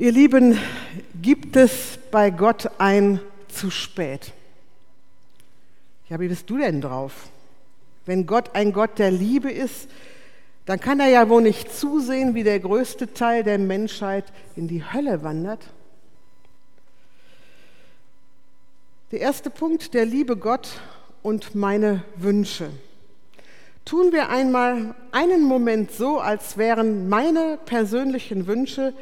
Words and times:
Ihr 0.00 0.12
Lieben, 0.12 0.56
gibt 1.20 1.56
es 1.56 1.98
bei 2.12 2.30
Gott 2.30 2.70
ein 2.78 3.18
zu 3.48 3.68
spät? 3.68 4.32
Ja, 6.08 6.20
wie 6.20 6.28
bist 6.28 6.48
du 6.48 6.56
denn 6.56 6.80
drauf? 6.80 7.30
Wenn 8.06 8.24
Gott 8.24 8.54
ein 8.54 8.72
Gott 8.72 9.00
der 9.00 9.10
Liebe 9.10 9.50
ist, 9.50 9.88
dann 10.66 10.78
kann 10.78 11.00
er 11.00 11.08
ja 11.08 11.28
wohl 11.28 11.42
nicht 11.42 11.74
zusehen, 11.76 12.36
wie 12.36 12.44
der 12.44 12.60
größte 12.60 13.12
Teil 13.12 13.42
der 13.42 13.58
Menschheit 13.58 14.26
in 14.54 14.68
die 14.68 14.84
Hölle 14.84 15.24
wandert. 15.24 15.66
Der 19.10 19.18
erste 19.18 19.50
Punkt, 19.50 19.94
der 19.94 20.06
liebe 20.06 20.36
Gott 20.36 20.80
und 21.24 21.56
meine 21.56 22.04
Wünsche. 22.14 22.70
Tun 23.84 24.12
wir 24.12 24.28
einmal 24.28 24.94
einen 25.10 25.42
Moment 25.42 25.90
so, 25.90 26.20
als 26.20 26.56
wären 26.56 27.08
meine 27.08 27.58
persönlichen 27.64 28.46
Wünsche 28.46 28.94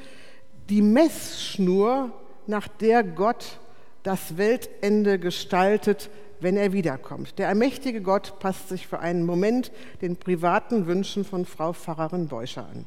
die 0.68 0.82
Messschnur, 0.82 2.11
nach 2.46 2.68
der 2.68 3.02
Gott 3.02 3.58
das 4.02 4.36
Weltende 4.36 5.18
gestaltet, 5.18 6.11
wenn 6.40 6.57
er 6.57 6.72
wiederkommt. 6.72 7.38
Der 7.38 7.48
allmächtige 7.48 8.02
Gott 8.02 8.38
passt 8.38 8.68
sich 8.68 8.86
für 8.86 9.00
einen 9.00 9.24
Moment 9.24 9.72
den 10.00 10.16
privaten 10.16 10.86
Wünschen 10.86 11.24
von 11.24 11.44
Frau 11.44 11.72
Pfarrerin 11.72 12.29
Beuscher 12.29 12.66
an. 12.66 12.84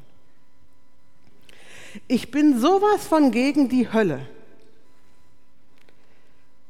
Ich 2.06 2.30
bin 2.30 2.58
sowas 2.58 3.06
von 3.06 3.32
gegen 3.32 3.68
die 3.68 3.92
Hölle. 3.92 4.20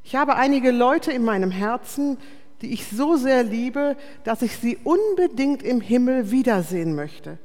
Ich 0.02 0.16
habe 0.16 0.36
einige 0.36 0.70
Leute 0.70 1.12
in 1.12 1.22
meinem 1.22 1.50
Herzen, 1.50 2.16
die 2.62 2.72
ich 2.72 2.88
so 2.88 3.16
sehr 3.16 3.42
liebe, 3.42 3.96
dass 4.24 4.42
ich 4.42 4.56
sie 4.56 4.78
unbedingt 4.82 5.62
im 5.62 5.80
Himmel 5.80 6.30
wiedersehen 6.30 6.94
möchte. 6.94 7.38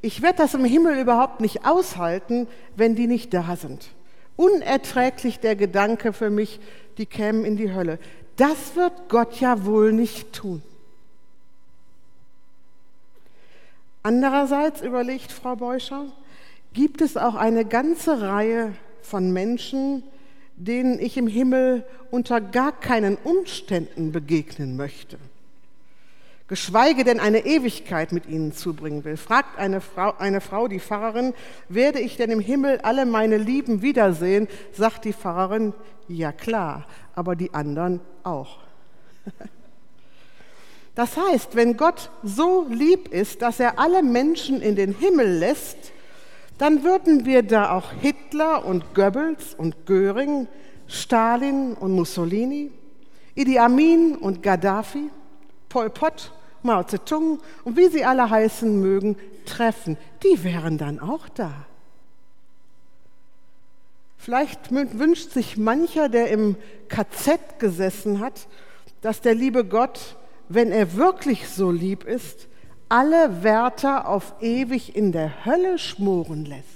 Ich 0.00 0.22
werde 0.22 0.38
das 0.38 0.54
im 0.54 0.64
Himmel 0.64 0.98
überhaupt 0.98 1.40
nicht 1.40 1.64
aushalten, 1.64 2.46
wenn 2.76 2.94
die 2.94 3.06
nicht 3.06 3.32
da 3.32 3.56
sind. 3.56 3.88
Unerträglich 4.36 5.40
der 5.40 5.56
Gedanke 5.56 6.12
für 6.12 6.30
mich, 6.30 6.60
die 6.98 7.06
kämen 7.06 7.44
in 7.44 7.56
die 7.56 7.72
Hölle. 7.72 7.98
Das 8.36 8.76
wird 8.76 8.92
Gott 9.08 9.40
ja 9.40 9.64
wohl 9.64 9.92
nicht 9.92 10.32
tun. 10.32 10.62
Andererseits 14.02 14.80
überlegt 14.80 15.32
Frau 15.32 15.56
Beuscher, 15.56 16.06
gibt 16.72 17.00
es 17.00 17.16
auch 17.16 17.34
eine 17.34 17.64
ganze 17.64 18.20
Reihe 18.20 18.74
von 19.02 19.32
Menschen, 19.32 20.02
denen 20.56 20.98
ich 20.98 21.16
im 21.16 21.26
Himmel 21.26 21.84
unter 22.10 22.40
gar 22.40 22.72
keinen 22.72 23.16
Umständen 23.16 24.12
begegnen 24.12 24.76
möchte 24.76 25.18
geschweige 26.48 27.04
denn 27.04 27.20
eine 27.20 27.44
Ewigkeit 27.44 28.10
mit 28.10 28.26
ihnen 28.26 28.52
zubringen 28.52 29.04
will. 29.04 29.16
Fragt 29.16 29.58
eine 29.58 29.80
Frau, 29.80 30.14
eine 30.18 30.40
Frau 30.40 30.66
die 30.66 30.80
Pfarrerin, 30.80 31.34
werde 31.68 32.00
ich 32.00 32.16
denn 32.16 32.30
im 32.30 32.40
Himmel 32.40 32.80
alle 32.82 33.04
meine 33.06 33.36
Lieben 33.36 33.82
wiedersehen? 33.82 34.48
Sagt 34.72 35.04
die 35.04 35.12
Pfarrerin, 35.12 35.74
ja 36.08 36.32
klar, 36.32 36.86
aber 37.14 37.36
die 37.36 37.54
anderen 37.54 38.00
auch. 38.24 38.58
Das 40.94 41.16
heißt, 41.16 41.54
wenn 41.54 41.76
Gott 41.76 42.10
so 42.24 42.66
lieb 42.68 43.14
ist, 43.14 43.40
dass 43.40 43.60
er 43.60 43.78
alle 43.78 44.02
Menschen 44.02 44.60
in 44.60 44.74
den 44.74 44.92
Himmel 44.92 45.38
lässt, 45.38 45.76
dann 46.58 46.82
würden 46.82 47.24
wir 47.24 47.44
da 47.44 47.70
auch 47.70 47.92
Hitler 47.92 48.64
und 48.64 48.96
Goebbels 48.96 49.54
und 49.54 49.86
Göring, 49.86 50.48
Stalin 50.88 51.74
und 51.74 51.92
Mussolini, 51.92 52.72
Idi 53.36 53.60
Amin 53.60 54.16
und 54.16 54.42
Gaddafi, 54.42 55.08
Pol 55.68 55.88
Pot 55.88 56.32
Mao 56.62 56.82
Zedong 56.84 57.38
und 57.64 57.76
wie 57.76 57.88
sie 57.88 58.04
alle 58.04 58.28
heißen 58.28 58.80
mögen, 58.80 59.16
treffen. 59.46 59.96
Die 60.22 60.42
wären 60.44 60.78
dann 60.78 61.00
auch 61.00 61.28
da. 61.28 61.52
Vielleicht 64.16 64.72
wünscht 64.72 65.30
sich 65.30 65.56
mancher, 65.56 66.08
der 66.08 66.30
im 66.30 66.56
KZ 66.88 67.58
gesessen 67.58 68.20
hat, 68.20 68.48
dass 69.00 69.20
der 69.20 69.34
liebe 69.34 69.64
Gott, 69.64 70.16
wenn 70.48 70.72
er 70.72 70.94
wirklich 70.94 71.48
so 71.48 71.70
lieb 71.70 72.04
ist, 72.04 72.48
alle 72.88 73.42
Wärter 73.42 74.08
auf 74.08 74.34
ewig 74.40 74.96
in 74.96 75.12
der 75.12 75.44
Hölle 75.44 75.78
schmoren 75.78 76.44
lässt, 76.44 76.66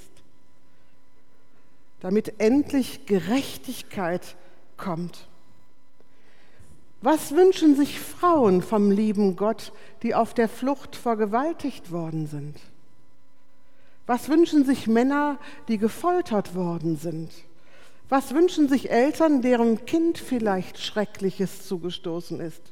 damit 2.00 2.40
endlich 2.40 3.06
Gerechtigkeit 3.06 4.36
kommt. 4.76 5.26
Was 7.02 7.34
wünschen 7.34 7.74
sich 7.74 7.98
Frauen 7.98 8.62
vom 8.62 8.92
lieben 8.92 9.34
Gott, 9.34 9.72
die 10.04 10.14
auf 10.14 10.34
der 10.34 10.48
Flucht 10.48 10.94
vergewaltigt 10.94 11.90
worden 11.90 12.28
sind? 12.28 12.54
Was 14.06 14.28
wünschen 14.28 14.64
sich 14.64 14.86
Männer, 14.86 15.38
die 15.66 15.78
gefoltert 15.78 16.54
worden 16.54 16.96
sind? 16.96 17.32
Was 18.08 18.34
wünschen 18.34 18.68
sich 18.68 18.90
Eltern, 18.90 19.42
deren 19.42 19.84
Kind 19.84 20.16
vielleicht 20.16 20.78
Schreckliches 20.78 21.66
zugestoßen 21.66 22.38
ist? 22.38 22.62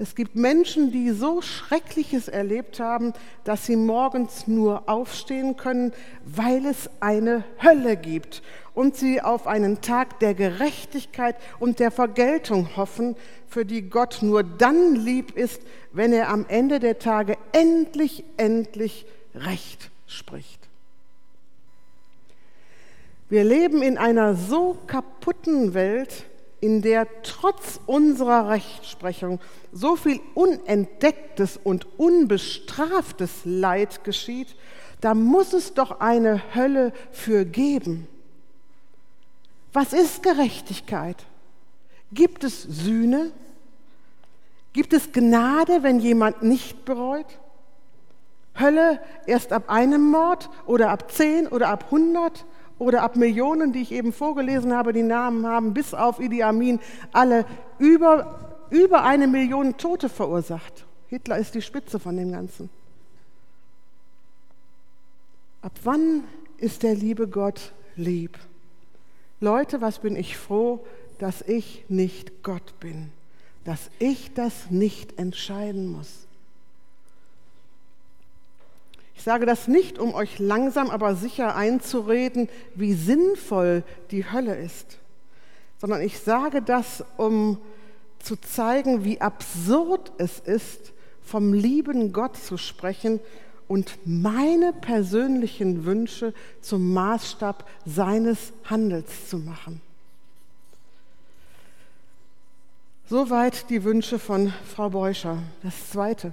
Es 0.00 0.14
gibt 0.14 0.34
Menschen, 0.34 0.90
die 0.92 1.10
so 1.10 1.42
Schreckliches 1.42 2.28
erlebt 2.28 2.80
haben, 2.80 3.12
dass 3.44 3.66
sie 3.66 3.76
morgens 3.76 4.46
nur 4.46 4.88
aufstehen 4.88 5.58
können, 5.58 5.92
weil 6.24 6.64
es 6.64 6.88
eine 7.00 7.44
Hölle 7.62 7.98
gibt 7.98 8.42
und 8.72 8.96
sie 8.96 9.20
auf 9.20 9.46
einen 9.46 9.82
Tag 9.82 10.18
der 10.20 10.32
Gerechtigkeit 10.32 11.36
und 11.58 11.80
der 11.80 11.90
Vergeltung 11.90 12.78
hoffen, 12.78 13.14
für 13.46 13.66
die 13.66 13.90
Gott 13.90 14.20
nur 14.22 14.42
dann 14.42 14.94
lieb 14.94 15.36
ist, 15.36 15.60
wenn 15.92 16.14
er 16.14 16.30
am 16.30 16.46
Ende 16.48 16.80
der 16.80 16.98
Tage 16.98 17.36
endlich, 17.52 18.24
endlich 18.38 19.04
Recht 19.34 19.90
spricht. 20.06 20.66
Wir 23.28 23.44
leben 23.44 23.82
in 23.82 23.98
einer 23.98 24.34
so 24.34 24.78
kaputten 24.86 25.74
Welt, 25.74 26.24
in 26.60 26.82
der 26.82 27.06
trotz 27.22 27.80
unserer 27.86 28.50
Rechtsprechung 28.50 29.40
so 29.72 29.96
viel 29.96 30.20
unentdecktes 30.34 31.58
und 31.62 31.86
unbestraftes 31.98 33.30
Leid 33.44 34.04
geschieht, 34.04 34.56
da 35.00 35.14
muss 35.14 35.52
es 35.52 35.72
doch 35.74 36.00
eine 36.00 36.54
Hölle 36.54 36.92
für 37.10 37.44
geben. 37.44 38.06
Was 39.72 39.92
ist 39.92 40.22
Gerechtigkeit? 40.22 41.16
Gibt 42.12 42.44
es 42.44 42.62
Sühne? 42.62 43.30
Gibt 44.72 44.92
es 44.92 45.12
Gnade, 45.12 45.82
wenn 45.82 46.00
jemand 46.00 46.42
nicht 46.42 46.84
bereut? 46.84 47.26
Hölle 48.58 49.00
erst 49.26 49.52
ab 49.52 49.70
einem 49.70 50.10
Mord 50.10 50.50
oder 50.66 50.90
ab 50.90 51.10
zehn 51.10 51.46
oder 51.48 51.68
ab 51.68 51.86
hundert? 51.90 52.44
Oder 52.80 53.02
ab 53.02 53.14
Millionen, 53.14 53.72
die 53.72 53.82
ich 53.82 53.92
eben 53.92 54.12
vorgelesen 54.12 54.74
habe, 54.74 54.94
die 54.94 55.02
Namen 55.02 55.46
haben, 55.46 55.74
bis 55.74 55.92
auf 55.92 56.18
Idi 56.18 56.42
Amin, 56.42 56.80
alle 57.12 57.44
über, 57.78 58.56
über 58.70 59.04
eine 59.04 59.28
Million 59.28 59.76
Tote 59.76 60.08
verursacht. 60.08 60.86
Hitler 61.08 61.38
ist 61.38 61.54
die 61.54 61.60
Spitze 61.60 62.00
von 62.00 62.16
dem 62.16 62.32
Ganzen. 62.32 62.70
Ab 65.60 65.72
wann 65.84 66.24
ist 66.56 66.82
der 66.82 66.94
liebe 66.94 67.28
Gott 67.28 67.72
lieb? 67.96 68.38
Leute, 69.40 69.82
was 69.82 69.98
bin 69.98 70.16
ich 70.16 70.38
froh, 70.38 70.80
dass 71.18 71.42
ich 71.42 71.84
nicht 71.88 72.42
Gott 72.42 72.80
bin, 72.80 73.12
dass 73.64 73.90
ich 73.98 74.32
das 74.32 74.70
nicht 74.70 75.18
entscheiden 75.18 75.92
muss. 75.92 76.26
Ich 79.20 79.24
sage 79.24 79.44
das 79.44 79.68
nicht, 79.68 79.98
um 79.98 80.14
euch 80.14 80.38
langsam 80.38 80.88
aber 80.88 81.14
sicher 81.14 81.54
einzureden, 81.54 82.48
wie 82.74 82.94
sinnvoll 82.94 83.84
die 84.10 84.24
Hölle 84.24 84.56
ist, 84.56 84.96
sondern 85.76 86.00
ich 86.00 86.20
sage 86.20 86.62
das, 86.62 87.04
um 87.18 87.58
zu 88.18 88.36
zeigen, 88.36 89.04
wie 89.04 89.20
absurd 89.20 90.10
es 90.16 90.38
ist, 90.38 90.94
vom 91.20 91.52
lieben 91.52 92.14
Gott 92.14 92.34
zu 92.38 92.56
sprechen 92.56 93.20
und 93.68 93.98
meine 94.06 94.72
persönlichen 94.72 95.84
Wünsche 95.84 96.32
zum 96.62 96.94
Maßstab 96.94 97.68
seines 97.84 98.54
Handels 98.64 99.28
zu 99.28 99.36
machen. 99.36 99.82
Soweit 103.04 103.68
die 103.68 103.84
Wünsche 103.84 104.18
von 104.18 104.50
Frau 104.74 104.88
Beuscher. 104.88 105.42
Das 105.62 105.90
Zweite, 105.90 106.32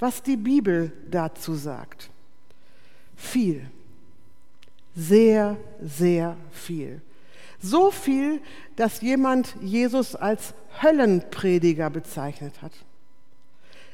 was 0.00 0.24
die 0.24 0.36
Bibel 0.36 0.90
dazu 1.08 1.54
sagt. 1.54 2.10
Viel. 3.16 3.62
Sehr, 4.94 5.56
sehr 5.80 6.36
viel. 6.52 7.00
So 7.60 7.90
viel, 7.90 8.40
dass 8.76 9.00
jemand 9.00 9.56
Jesus 9.60 10.14
als 10.14 10.54
Höllenprediger 10.82 11.90
bezeichnet 11.90 12.62
hat. 12.62 12.72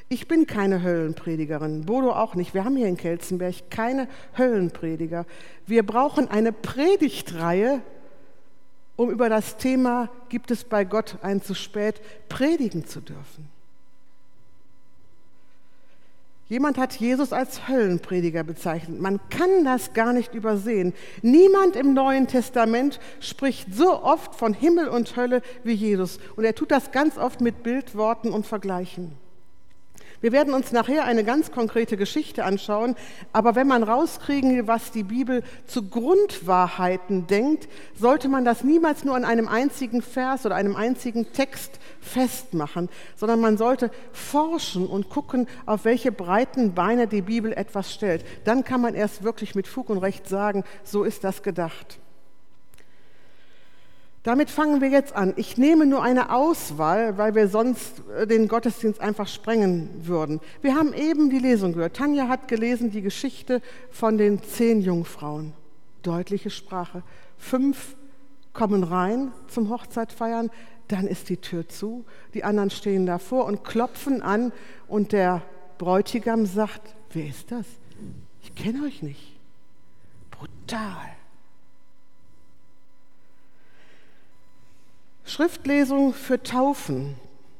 Ich 0.09 0.27
bin 0.27 0.45
keine 0.45 0.83
Höllenpredigerin, 0.83 1.85
Bodo 1.85 2.11
auch 2.11 2.35
nicht. 2.35 2.53
Wir 2.53 2.65
haben 2.65 2.75
hier 2.75 2.87
in 2.87 2.97
Kelzenberg 2.97 3.71
keine 3.71 4.07
Höllenprediger. 4.37 5.25
Wir 5.65 5.83
brauchen 5.83 6.27
eine 6.27 6.51
Predigtreihe, 6.51 7.81
um 8.95 9.09
über 9.09 9.29
das 9.29 9.57
Thema 9.57 10.09
Gibt 10.29 10.51
es 10.51 10.65
bei 10.65 10.85
Gott 10.85 11.17
ein 11.23 11.41
zu 11.41 11.55
spät 11.55 11.99
predigen 12.29 12.85
zu 12.85 13.01
dürfen. 13.01 13.49
Jemand 16.49 16.77
hat 16.77 16.93
Jesus 16.93 17.31
als 17.31 17.67
Höllenprediger 17.67 18.43
bezeichnet. 18.43 18.99
Man 18.99 19.19
kann 19.29 19.63
das 19.63 19.93
gar 19.93 20.11
nicht 20.11 20.35
übersehen. 20.35 20.93
Niemand 21.21 21.75
im 21.75 21.93
Neuen 21.93 22.27
Testament 22.27 22.99
spricht 23.21 23.73
so 23.73 24.03
oft 24.03 24.35
von 24.35 24.53
Himmel 24.53 24.89
und 24.89 25.15
Hölle 25.15 25.41
wie 25.63 25.73
Jesus. 25.73 26.19
Und 26.35 26.43
er 26.43 26.53
tut 26.53 26.71
das 26.71 26.91
ganz 26.91 27.17
oft 27.17 27.39
mit 27.39 27.63
Bildworten 27.63 28.31
und 28.31 28.45
Vergleichen. 28.45 29.22
Wir 30.23 30.31
werden 30.31 30.53
uns 30.53 30.71
nachher 30.71 31.03
eine 31.03 31.25
ganz 31.25 31.51
konkrete 31.51 31.97
Geschichte 31.97 32.45
anschauen, 32.45 32.95
aber 33.33 33.55
wenn 33.55 33.67
man 33.67 33.83
rauskriegen 33.83 34.55
will, 34.55 34.67
was 34.67 34.89
die 34.91 35.03
Bibel 35.03 35.43
zu 35.67 35.89
Grundwahrheiten 35.89 37.27
denkt, 37.27 37.67
sollte 37.99 38.29
man 38.29 38.45
das 38.45 38.63
niemals 38.63 39.03
nur 39.03 39.17
an 39.17 39.25
einem 39.25 39.49
einzigen 39.49 40.01
Vers 40.01 40.45
oder 40.45 40.55
einem 40.55 40.77
einzigen 40.77 41.33
Text 41.33 41.77
festmachen, 41.99 42.87
sondern 43.17 43.41
man 43.41 43.57
sollte 43.57 43.91
forschen 44.13 44.87
und 44.87 45.09
gucken, 45.09 45.45
auf 45.65 45.83
welche 45.83 46.13
breiten 46.13 46.73
Beine 46.73 47.07
die 47.07 47.21
Bibel 47.21 47.51
etwas 47.51 47.93
stellt. 47.93 48.23
Dann 48.45 48.63
kann 48.63 48.79
man 48.79 48.95
erst 48.95 49.23
wirklich 49.23 49.55
mit 49.55 49.67
Fug 49.67 49.89
und 49.89 49.97
Recht 49.97 50.29
sagen, 50.29 50.63
so 50.85 51.03
ist 51.03 51.25
das 51.25 51.43
gedacht. 51.43 51.99
Damit 54.23 54.49
fangen 54.49 54.79
wir 54.79 54.87
jetzt 54.87 55.13
an. 55.13 55.33
Ich 55.35 55.57
nehme 55.57 55.85
nur 55.85 56.01
eine 56.01 56.33
Auswahl, 56.33 57.17
weil 57.17 57.35
wir 57.35 57.49
sonst 57.49 58.01
äh, 58.17 58.25
den 58.25 58.47
Gottesdienst 58.47 59.01
einfach 59.01 59.27
sprengen 59.27 59.89
würden. 60.07 60.39
Wir 60.61 60.75
haben 60.75 60.93
eben 60.93 61.29
die 61.29 61.39
Lesung 61.39 61.73
gehört. 61.73 61.97
Tanja 61.97 62.29
hat 62.29 62.47
gelesen 62.47 62.89
die 62.89 63.01
Geschichte 63.01 63.61
von 63.91 64.17
den 64.17 64.41
zehn 64.41 64.81
Jungfrauen. 64.81 65.51
Deutliche 66.03 66.49
Sprache. 66.49 67.03
Fünf 67.37 67.97
kommen 68.53 68.83
rein 68.83 69.33
zum 69.47 69.69
Hochzeit 69.69 70.13
feiern, 70.13 70.49
dann 70.87 71.07
ist 71.07 71.29
die 71.29 71.37
Tür 71.37 71.67
zu, 71.67 72.05
die 72.33 72.43
anderen 72.43 72.69
stehen 72.69 73.05
davor 73.05 73.45
und 73.45 73.63
klopfen 73.63 74.21
an 74.21 74.51
und 74.87 75.11
der 75.11 75.41
Bräutigam 75.77 76.45
sagt, 76.45 76.95
wer 77.11 77.27
ist 77.27 77.51
das? 77.51 77.65
Ich 78.41 78.53
kenne 78.55 78.83
euch 78.83 79.01
nicht. 79.01 79.39
Brutal. 80.31 81.15
Schriftlesung 85.25 86.13
für 86.13 86.43
Taufen, 86.43 87.15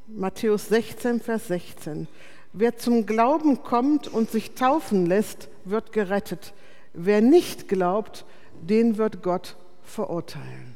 Matthäus 0.08 0.68
16, 0.68 1.22
Vers 1.22 1.48
16. 1.48 2.08
Wer 2.52 2.78
zum 2.78 3.06
Glauben 3.06 3.64
kommt 3.64 4.08
und 4.08 4.30
sich 4.30 4.54
taufen 4.54 5.06
lässt, 5.06 5.48
wird 5.64 5.92
gerettet. 5.94 6.54
Wer 6.94 7.22
nicht 7.22 7.70
glaubt, 7.70 8.26
den 8.62 8.98
wird 8.98 9.24
Gott 9.24 9.56
verurteilen. 9.84 10.76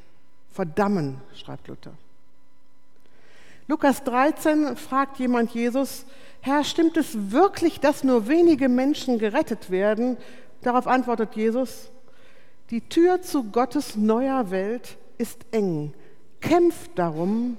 Verdammen, 0.52 1.22
schreibt 1.36 1.68
Luther. 1.68 1.94
Lukas 3.68 4.04
13 4.06 4.78
fragt 4.78 5.20
jemand 5.20 5.52
Jesus, 5.52 6.06
Herr, 6.40 6.64
stimmt 6.64 6.96
es 6.96 7.32
wirklich, 7.32 7.82
dass 7.82 8.06
nur 8.06 8.30
wenige 8.30 8.70
Menschen 8.70 9.20
gerettet 9.20 9.70
werden? 9.70 10.16
Darauf 10.62 10.88
antwortet 10.88 11.36
Jesus, 11.36 11.90
die 12.70 12.82
Tür 12.82 13.22
zu 13.22 13.44
Gottes 13.44 13.98
neuer 13.98 14.50
Welt 14.52 14.98
ist 15.18 15.46
eng 15.52 15.94
Kämpft 16.42 16.98
darum, 16.98 17.58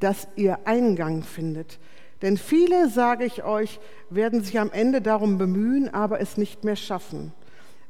dass 0.00 0.28
ihr 0.36 0.58
Eingang 0.64 1.22
findet. 1.22 1.78
Denn 2.22 2.36
viele, 2.36 2.88
sage 2.88 3.24
ich 3.24 3.44
euch, 3.44 3.80
werden 4.10 4.42
sich 4.42 4.58
am 4.58 4.70
Ende 4.70 5.00
darum 5.00 5.38
bemühen, 5.38 5.92
aber 5.92 6.20
es 6.20 6.36
nicht 6.36 6.64
mehr 6.64 6.76
schaffen. 6.76 7.32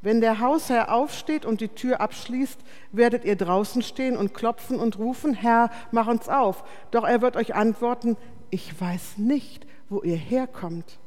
Wenn 0.02 0.20
der 0.20 0.40
Hausherr 0.40 0.92
aufsteht 0.92 1.44
und 1.44 1.60
die 1.60 1.69
Tür 1.69 2.00
abschließt, 2.00 2.58
werdet 2.92 3.25
ihr 3.25 3.37
draußen 3.37 3.82
stehen 3.82 4.16
und 4.16 4.32
klopfen 4.32 4.78
und 4.78 4.98
rufen, 4.98 5.34
Herr, 5.34 5.70
mach 5.90 6.06
uns 6.06 6.28
auf. 6.28 6.64
Doch 6.90 7.04
er 7.04 7.20
wird 7.20 7.37
euch 7.37 7.54
antworten, 7.54 8.16
ich 8.50 8.81
weiß 8.81 9.19
nicht, 9.19 9.66
wo 9.88 10.00
ihr 10.02 10.16
herkommt. 10.16 10.98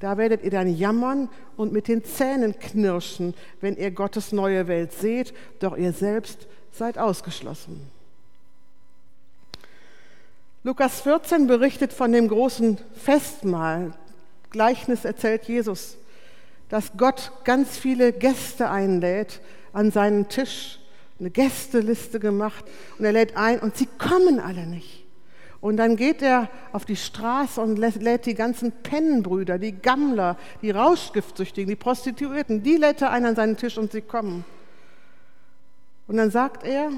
Da 0.00 0.18
werdet 0.18 0.42
ihr 0.42 0.50
dann 0.50 0.74
jammern 0.74 1.28
und 1.56 1.72
mit 1.72 1.88
den 1.88 2.04
Zähnen 2.04 2.58
knirschen, 2.58 3.34
wenn 3.60 3.76
ihr 3.76 3.90
Gottes 3.90 4.32
neue 4.32 4.66
Welt 4.66 4.92
seht, 4.92 5.32
doch 5.60 5.76
ihr 5.76 5.92
selbst 5.92 6.48
seid 6.70 6.98
ausgeschlossen. 6.98 7.95
Lukas 10.66 11.02
14 11.02 11.46
berichtet 11.46 11.92
von 11.92 12.10
dem 12.10 12.26
großen 12.26 12.78
Festmahl. 12.92 13.92
Gleichnis 14.50 15.04
erzählt 15.04 15.44
Jesus, 15.44 15.96
dass 16.68 16.96
Gott 16.96 17.30
ganz 17.44 17.78
viele 17.78 18.12
Gäste 18.12 18.68
einlädt 18.68 19.40
an 19.72 19.92
seinen 19.92 20.28
Tisch, 20.28 20.80
eine 21.20 21.30
Gästeliste 21.30 22.18
gemacht 22.18 22.64
und 22.98 23.04
er 23.04 23.12
lädt 23.12 23.36
ein 23.36 23.60
und 23.60 23.76
sie 23.76 23.86
kommen 23.96 24.40
alle 24.40 24.66
nicht. 24.66 25.04
Und 25.60 25.76
dann 25.76 25.94
geht 25.94 26.20
er 26.20 26.50
auf 26.72 26.84
die 26.84 26.96
Straße 26.96 27.60
und 27.60 27.76
lädt 27.78 28.26
die 28.26 28.34
ganzen 28.34 28.72
Pennenbrüder, 28.72 29.60
die 29.60 29.70
Gammler, 29.70 30.36
die 30.62 30.72
Rauschgiftsüchtigen, 30.72 31.68
die 31.68 31.76
Prostituierten, 31.76 32.64
die 32.64 32.74
lädt 32.74 33.02
er 33.02 33.12
ein 33.12 33.24
an 33.24 33.36
seinen 33.36 33.56
Tisch 33.56 33.78
und 33.78 33.92
sie 33.92 34.02
kommen. 34.02 34.44
Und 36.08 36.16
dann 36.16 36.32
sagt 36.32 36.64
er, 36.64 36.90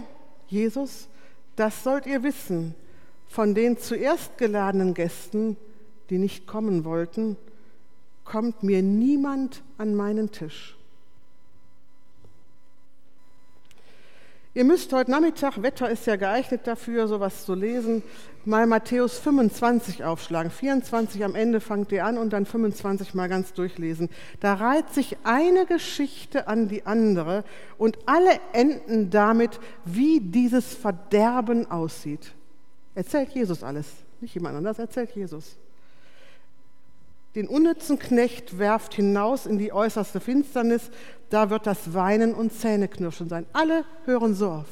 Jesus, 0.46 1.06
das 1.54 1.84
sollt 1.84 2.06
ihr 2.06 2.22
wissen, 2.22 2.74
von 3.28 3.54
den 3.54 3.78
zuerst 3.78 4.38
geladenen 4.38 4.94
Gästen, 4.94 5.56
die 6.10 6.18
nicht 6.18 6.46
kommen 6.46 6.84
wollten, 6.84 7.36
kommt 8.24 8.62
mir 8.62 8.82
niemand 8.82 9.62
an 9.78 9.94
meinen 9.94 10.30
Tisch. 10.30 10.78
Ihr 14.54 14.64
müsst 14.64 14.92
heute 14.92 15.10
Nachmittag, 15.12 15.62
Wetter 15.62 15.88
ist 15.88 16.06
ja 16.06 16.16
geeignet 16.16 16.62
dafür, 16.64 17.06
sowas 17.06 17.44
zu 17.44 17.54
lesen, 17.54 18.02
mal 18.44 18.66
Matthäus 18.66 19.18
25 19.18 20.02
aufschlagen. 20.02 20.50
24 20.50 21.22
am 21.22 21.36
Ende 21.36 21.60
fangt 21.60 21.92
ihr 21.92 22.04
an 22.04 22.18
und 22.18 22.32
dann 22.32 22.44
25 22.44 23.14
mal 23.14 23.28
ganz 23.28 23.52
durchlesen. 23.52 24.08
Da 24.40 24.54
reiht 24.54 24.92
sich 24.92 25.16
eine 25.22 25.64
Geschichte 25.66 26.48
an 26.48 26.66
die 26.66 26.86
andere 26.86 27.44
und 27.76 27.98
alle 28.06 28.40
enden 28.52 29.10
damit, 29.10 29.60
wie 29.84 30.18
dieses 30.18 30.74
Verderben 30.74 31.70
aussieht. 31.70 32.34
Erzählt 32.98 33.30
Jesus 33.30 33.62
alles, 33.62 33.86
nicht 34.20 34.34
jemand 34.34 34.56
anders, 34.56 34.80
erzählt 34.80 35.12
Jesus. 35.14 35.54
Den 37.36 37.46
unnützen 37.46 37.96
Knecht 38.00 38.58
werft 38.58 38.92
hinaus 38.92 39.46
in 39.46 39.56
die 39.56 39.72
äußerste 39.72 40.18
Finsternis, 40.18 40.90
da 41.30 41.48
wird 41.48 41.68
das 41.68 41.94
Weinen 41.94 42.34
und 42.34 42.52
Zähneknirschen 42.52 43.28
sein. 43.28 43.46
Alle 43.52 43.84
hören 44.04 44.34
so 44.34 44.50
auf. 44.50 44.66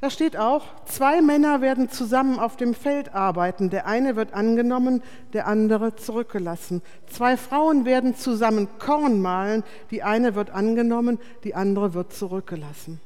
Da 0.00 0.08
steht 0.08 0.38
auch, 0.38 0.64
zwei 0.86 1.20
Männer 1.20 1.60
werden 1.60 1.90
zusammen 1.90 2.38
auf 2.38 2.56
dem 2.56 2.72
Feld 2.72 3.14
arbeiten. 3.14 3.68
Der 3.68 3.86
eine 3.86 4.16
wird 4.16 4.32
angenommen, 4.32 5.02
der 5.34 5.46
andere 5.46 5.94
zurückgelassen. 5.94 6.80
Zwei 7.08 7.36
Frauen 7.36 7.84
werden 7.84 8.16
zusammen 8.16 8.68
Korn 8.78 9.20
mahlen. 9.20 9.62
Die 9.90 10.02
eine 10.02 10.34
wird 10.34 10.48
angenommen, 10.52 11.18
die 11.44 11.54
andere 11.54 11.92
wird 11.92 12.14
zurückgelassen. 12.14 12.98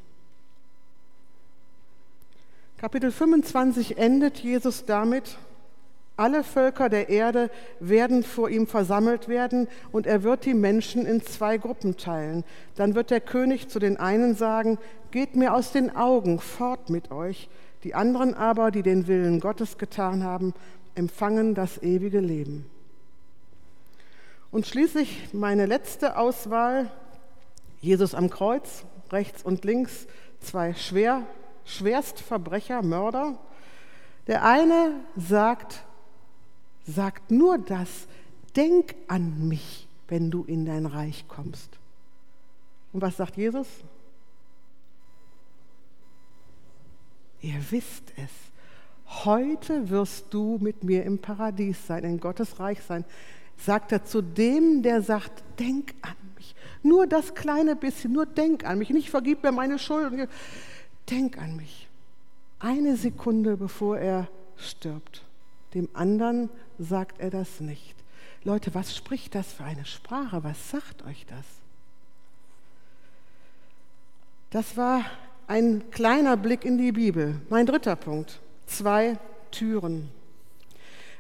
Kapitel 2.83 3.13
25 3.13 3.97
endet 3.97 4.39
Jesus 4.39 4.85
damit, 4.85 5.39
alle 6.17 6.43
Völker 6.43 6.89
der 6.89 7.11
Erde 7.11 7.49
werden 7.79 8.25
vor 8.25 8.51
ihm 8.51 8.67
versammelt 8.67 9.29
werden 9.29 9.69
und 9.93 10.05
er 10.05 10.25
wird 10.25 10.45
die 10.47 10.53
Menschen 10.53 11.07
in 11.07 11.23
zwei 11.23 11.59
Gruppen 11.59 11.97
teilen. 11.97 12.43
Dann 12.75 12.97
wird 12.97 13.13
der 13.13 13.21
König 13.21 13.69
zu 13.69 13.79
den 13.79 13.99
einen 13.99 14.35
sagen, 14.35 14.79
geht 15.13 15.37
mir 15.37 15.55
aus 15.55 15.71
den 15.71 15.95
Augen, 15.95 16.41
fort 16.41 16.91
mit 16.91 17.13
euch. 17.13 17.49
Die 17.85 17.95
anderen 17.95 18.35
aber, 18.35 18.73
die 18.73 18.83
den 18.83 19.07
Willen 19.07 19.39
Gottes 19.39 19.79
getan 19.79 20.25
haben, 20.25 20.53
empfangen 20.97 21.55
das 21.55 21.81
ewige 21.85 22.19
Leben. 22.19 22.67
Und 24.51 24.67
schließlich 24.67 25.29
meine 25.33 25.67
letzte 25.67 26.17
Auswahl, 26.17 26.91
Jesus 27.81 28.13
am 28.17 28.29
Kreuz, 28.29 28.83
rechts 29.13 29.45
und 29.45 29.65
links, 29.65 30.09
zwei 30.41 30.75
schwer 30.75 31.25
Schwerstverbrecher, 31.65 32.83
Mörder. 32.83 33.39
Der 34.27 34.45
eine 34.45 34.95
sagt, 35.17 35.85
sagt 36.87 37.31
nur 37.31 37.59
das, 37.59 38.07
denk 38.57 38.95
an 39.09 39.49
mich, 39.49 39.89
wenn 40.09 40.31
du 40.31 40.45
in 40.45 40.67
dein 40.67 40.87
Reich 40.87 41.27
kommst. 41.29 41.79
Und 42.93 43.01
was 43.01 43.17
sagt 43.17 43.37
Jesus? 43.37 43.67
Ihr 47.41 47.59
wisst 47.71 48.13
es. 48.17 48.31
Heute 49.25 49.91
wirst 49.91 50.27
du 50.31 50.59
mit 50.61 50.85
mir 50.85 51.05
im 51.05 51.19
Paradies 51.19 51.87
sein, 51.87 52.05
in 52.05 52.21
Gottes 52.21 52.61
Reich 52.61 52.83
sein. 52.83 53.05
Sagt 53.59 53.93
er 53.93 54.05
zu 54.05 54.23
dem, 54.23 54.83
der 54.83 55.03
sagt, 55.03 55.43
denk 55.59 55.95
an 56.03 56.15
mich. 56.37 56.55
Nur 56.83 57.07
das 57.07 57.35
kleine 57.35 57.77
bisschen, 57.77 58.13
nur 58.13 58.27
denk 58.27 58.65
an 58.65 58.79
mich. 58.79 58.91
Nicht 58.91 59.11
vergib 59.11 59.43
mir 59.43 59.53
meine 59.53 59.79
Schuld 59.79 60.29
denk 61.11 61.39
an 61.39 61.57
mich. 61.57 61.89
Eine 62.59 62.97
Sekunde 62.97 63.57
bevor 63.57 63.99
er 63.99 64.29
stirbt. 64.57 65.25
Dem 65.75 65.89
anderen 65.95 66.51
sagt 66.79 67.21
er 67.21 67.31
das 67.31 67.61
nicht. 67.61 67.95
Leute, 68.45 68.75
was 68.75 68.95
spricht 68.95 69.35
das 69.35 69.53
für 69.53 69.65
eine 69.65 69.85
Sprache? 69.85 70.45
Was 70.45 70.71
sagt 70.71 71.05
euch 71.05 71.27
das? 71.27 71.45
Das 74.51 74.77
war 74.77 75.05
ein 75.47 75.91
kleiner 75.91 76.37
Blick 76.37 76.65
in 76.65 76.77
die 76.77 76.93
Bibel. 76.93 77.41
Mein 77.49 77.67
dritter 77.67 77.97
Punkt. 77.97 78.41
Zwei 78.67 79.19
Türen. 79.51 80.11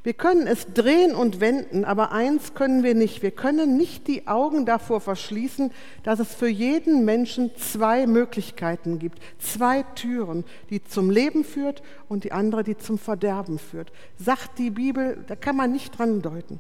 Wir 0.05 0.15
können 0.15 0.49
es 0.49 0.67
drehen 0.75 1.15
und 1.15 1.41
wenden, 1.41 1.85
aber 1.85 2.11
eins 2.11 2.55
können 2.55 2.83
wir 2.83 2.95
nicht. 2.95 3.23
Wir 3.23 3.31
können 3.31 3.77
nicht 3.77 4.09
die 4.09 4.27
Augen 4.27 4.67
davor 4.67 5.01
verschließen, 5.01 5.71
dass 6.03 6.19
es 6.19 6.35
für 6.35 6.49
jeden 6.49 7.05
Menschen 7.05 7.55
zwei 7.57 8.09
Möglichkeiten 8.09 8.99
gibt, 8.99 9.21
zwei 9.39 9.85
Türen, 9.95 10.45
die 10.71 10.83
zum 10.83 11.09
Leben 11.09 11.45
führt 11.45 11.85
und 12.09 12.25
die 12.25 12.33
andere, 12.33 12.65
die 12.65 12.77
zum 12.77 12.99
Verderben 12.99 13.61
führt. 13.61 13.93
Sagt 14.19 14.59
die 14.59 14.71
Bibel, 14.71 15.25
da 15.29 15.37
kann 15.37 15.57
man 15.57 15.71
nicht 15.71 15.97
dran 15.97 16.21
deuten. 16.21 16.59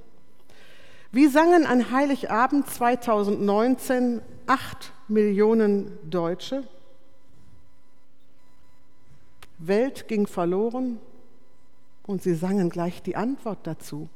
Wie 1.10 1.26
sangen 1.26 1.66
an 1.66 1.90
Heiligabend 1.90 2.70
2019 2.70 4.22
acht 4.46 4.92
Millionen 5.08 5.98
Deutsche? 6.08 6.62
Welt 9.58 10.06
ging 10.08 10.26
verloren, 10.26 11.00
und 12.06 12.22
sie 12.22 12.34
sangen 12.34 12.70
gleich 12.70 13.02
die 13.02 13.16
Antwort 13.16 13.58
dazu, 13.64 14.08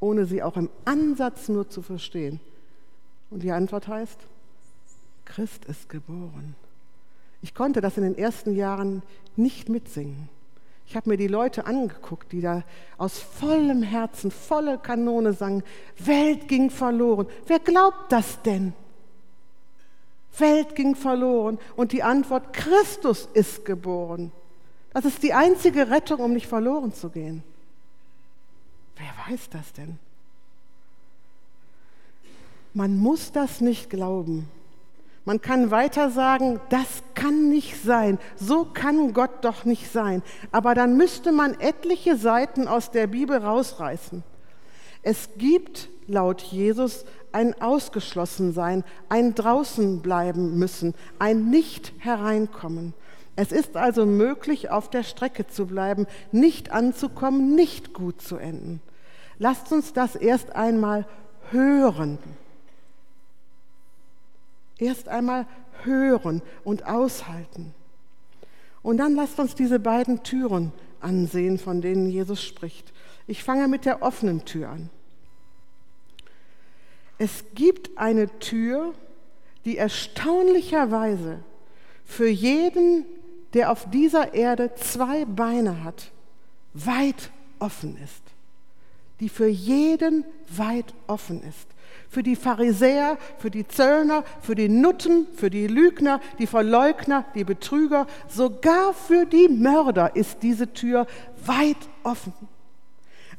ohne 0.00 0.26
sie 0.26 0.42
auch 0.42 0.56
im 0.56 0.70
Ansatz 0.84 1.48
nur 1.48 1.68
zu 1.68 1.82
verstehen. 1.82 2.40
Und 3.30 3.42
die 3.42 3.52
Antwort 3.52 3.88
heißt, 3.88 4.18
Christ 5.24 5.64
ist 5.64 5.88
geboren. 5.88 6.54
Ich 7.42 7.54
konnte 7.54 7.80
das 7.80 7.96
in 7.96 8.04
den 8.04 8.16
ersten 8.16 8.54
Jahren 8.54 9.02
nicht 9.36 9.68
mitsingen. 9.68 10.28
Ich 10.86 10.94
habe 10.94 11.10
mir 11.10 11.16
die 11.16 11.26
Leute 11.26 11.66
angeguckt, 11.66 12.32
die 12.32 12.40
da 12.40 12.62
aus 12.96 13.18
vollem 13.18 13.82
Herzen, 13.82 14.30
volle 14.30 14.78
Kanone 14.78 15.32
sangen, 15.32 15.64
Welt 15.98 16.46
ging 16.46 16.70
verloren. 16.70 17.26
Wer 17.46 17.58
glaubt 17.58 18.12
das 18.12 18.40
denn? 18.42 18.72
Welt 20.38 20.76
ging 20.76 20.94
verloren 20.94 21.58
und 21.76 21.92
die 21.92 22.02
Antwort, 22.02 22.52
Christus 22.52 23.28
ist 23.32 23.64
geboren. 23.64 24.30
Das 24.96 25.04
ist 25.04 25.22
die 25.22 25.34
einzige 25.34 25.90
Rettung, 25.90 26.20
um 26.20 26.32
nicht 26.32 26.46
verloren 26.46 26.90
zu 26.90 27.10
gehen. 27.10 27.42
Wer 28.96 29.12
weiß 29.28 29.50
das 29.50 29.74
denn? 29.74 29.98
Man 32.72 32.96
muss 32.96 33.30
das 33.30 33.60
nicht 33.60 33.90
glauben. 33.90 34.48
Man 35.26 35.42
kann 35.42 35.70
weiter 35.70 36.10
sagen, 36.10 36.60
das 36.70 37.02
kann 37.12 37.50
nicht 37.50 37.78
sein, 37.82 38.18
so 38.36 38.64
kann 38.64 39.12
Gott 39.12 39.44
doch 39.44 39.66
nicht 39.66 39.92
sein. 39.92 40.22
Aber 40.50 40.74
dann 40.74 40.96
müsste 40.96 41.30
man 41.30 41.60
etliche 41.60 42.16
Seiten 42.16 42.66
aus 42.66 42.90
der 42.90 43.06
Bibel 43.06 43.36
rausreißen. 43.36 44.22
Es 45.02 45.28
gibt 45.36 45.90
laut 46.06 46.40
Jesus 46.40 47.04
ein 47.32 47.60
Ausgeschlossensein, 47.60 48.82
ein 49.10 49.34
draußen 49.34 50.00
bleiben 50.00 50.58
müssen, 50.58 50.94
ein 51.18 51.50
nicht 51.50 51.92
hereinkommen. 51.98 52.94
Es 53.36 53.52
ist 53.52 53.76
also 53.76 54.06
möglich, 54.06 54.70
auf 54.70 54.88
der 54.88 55.02
Strecke 55.02 55.46
zu 55.46 55.66
bleiben, 55.66 56.06
nicht 56.32 56.70
anzukommen, 56.72 57.54
nicht 57.54 57.92
gut 57.92 58.22
zu 58.22 58.36
enden. 58.36 58.80
Lasst 59.38 59.70
uns 59.72 59.92
das 59.92 60.16
erst 60.16 60.56
einmal 60.56 61.06
hören. 61.50 62.18
Erst 64.78 65.08
einmal 65.08 65.46
hören 65.84 66.40
und 66.64 66.86
aushalten. 66.86 67.74
Und 68.82 68.96
dann 68.96 69.14
lasst 69.14 69.38
uns 69.38 69.54
diese 69.54 69.80
beiden 69.80 70.22
Türen 70.22 70.72
ansehen, 71.00 71.58
von 71.58 71.82
denen 71.82 72.08
Jesus 72.08 72.42
spricht. 72.42 72.92
Ich 73.26 73.44
fange 73.44 73.68
mit 73.68 73.84
der 73.84 74.02
offenen 74.02 74.44
Tür 74.46 74.70
an. 74.70 74.90
Es 77.18 77.44
gibt 77.54 77.98
eine 77.98 78.28
Tür, 78.38 78.94
die 79.64 79.76
erstaunlicherweise 79.76 81.40
für 82.04 82.28
jeden 82.28 83.04
der 83.56 83.72
auf 83.72 83.88
dieser 83.88 84.34
Erde 84.34 84.74
zwei 84.74 85.24
Beine 85.24 85.82
hat, 85.82 86.12
weit 86.74 87.30
offen 87.58 87.96
ist, 88.04 88.22
die 89.18 89.30
für 89.30 89.46
jeden 89.46 90.26
weit 90.48 90.92
offen 91.06 91.42
ist. 91.42 91.66
Für 92.10 92.22
die 92.22 92.36
Pharisäer, 92.36 93.16
für 93.38 93.50
die 93.50 93.66
Zöllner, 93.66 94.24
für 94.42 94.54
die 94.54 94.68
Nutten, 94.68 95.26
für 95.34 95.48
die 95.48 95.68
Lügner, 95.68 96.20
die 96.38 96.46
Verleugner, 96.46 97.24
die 97.34 97.44
Betrüger, 97.44 98.06
sogar 98.28 98.92
für 98.92 99.24
die 99.24 99.48
Mörder 99.48 100.14
ist 100.14 100.42
diese 100.42 100.74
Tür 100.74 101.06
weit 101.46 101.78
offen. 102.02 102.34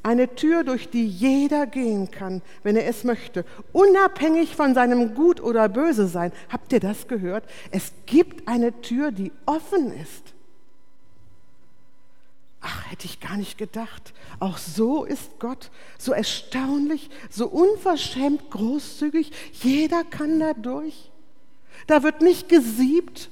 Eine 0.08 0.36
Tür, 0.36 0.64
durch 0.64 0.90
die 0.90 1.06
jeder 1.06 1.68
gehen 1.68 2.10
kann, 2.12 2.42
wenn 2.64 2.78
er 2.78 2.88
es 2.88 3.04
möchte, 3.04 3.44
unabhängig 3.74 4.56
von 4.56 4.74
seinem 4.74 5.16
Gut 5.16 5.42
oder 5.42 5.68
Böse 5.68 6.08
sein. 6.08 6.32
Habt 6.48 6.72
ihr 6.72 6.80
das 6.80 7.10
gehört? 7.10 7.44
Es 7.72 7.92
gibt 8.06 8.48
eine 8.48 8.80
Tür, 8.82 9.12
die 9.12 9.34
offen 9.46 9.92
ist. 9.92 10.34
Ach, 12.62 12.90
hätte 12.90 13.04
ich 13.04 13.20
gar 13.20 13.36
nicht 13.36 13.58
gedacht. 13.58 14.14
Auch 14.40 14.58
so 14.58 15.04
ist 15.04 15.40
Gott, 15.40 15.72
so 15.98 16.14
erstaunlich, 16.14 17.10
so 17.30 17.46
unverschämt 17.46 18.50
großzügig. 18.50 19.34
Jeder 19.62 20.06
kann 20.06 20.40
da 20.40 20.54
durch. 20.54 21.12
Da 21.86 22.02
wird 22.04 22.22
nicht 22.22 22.48
gesiebt. 22.48 23.30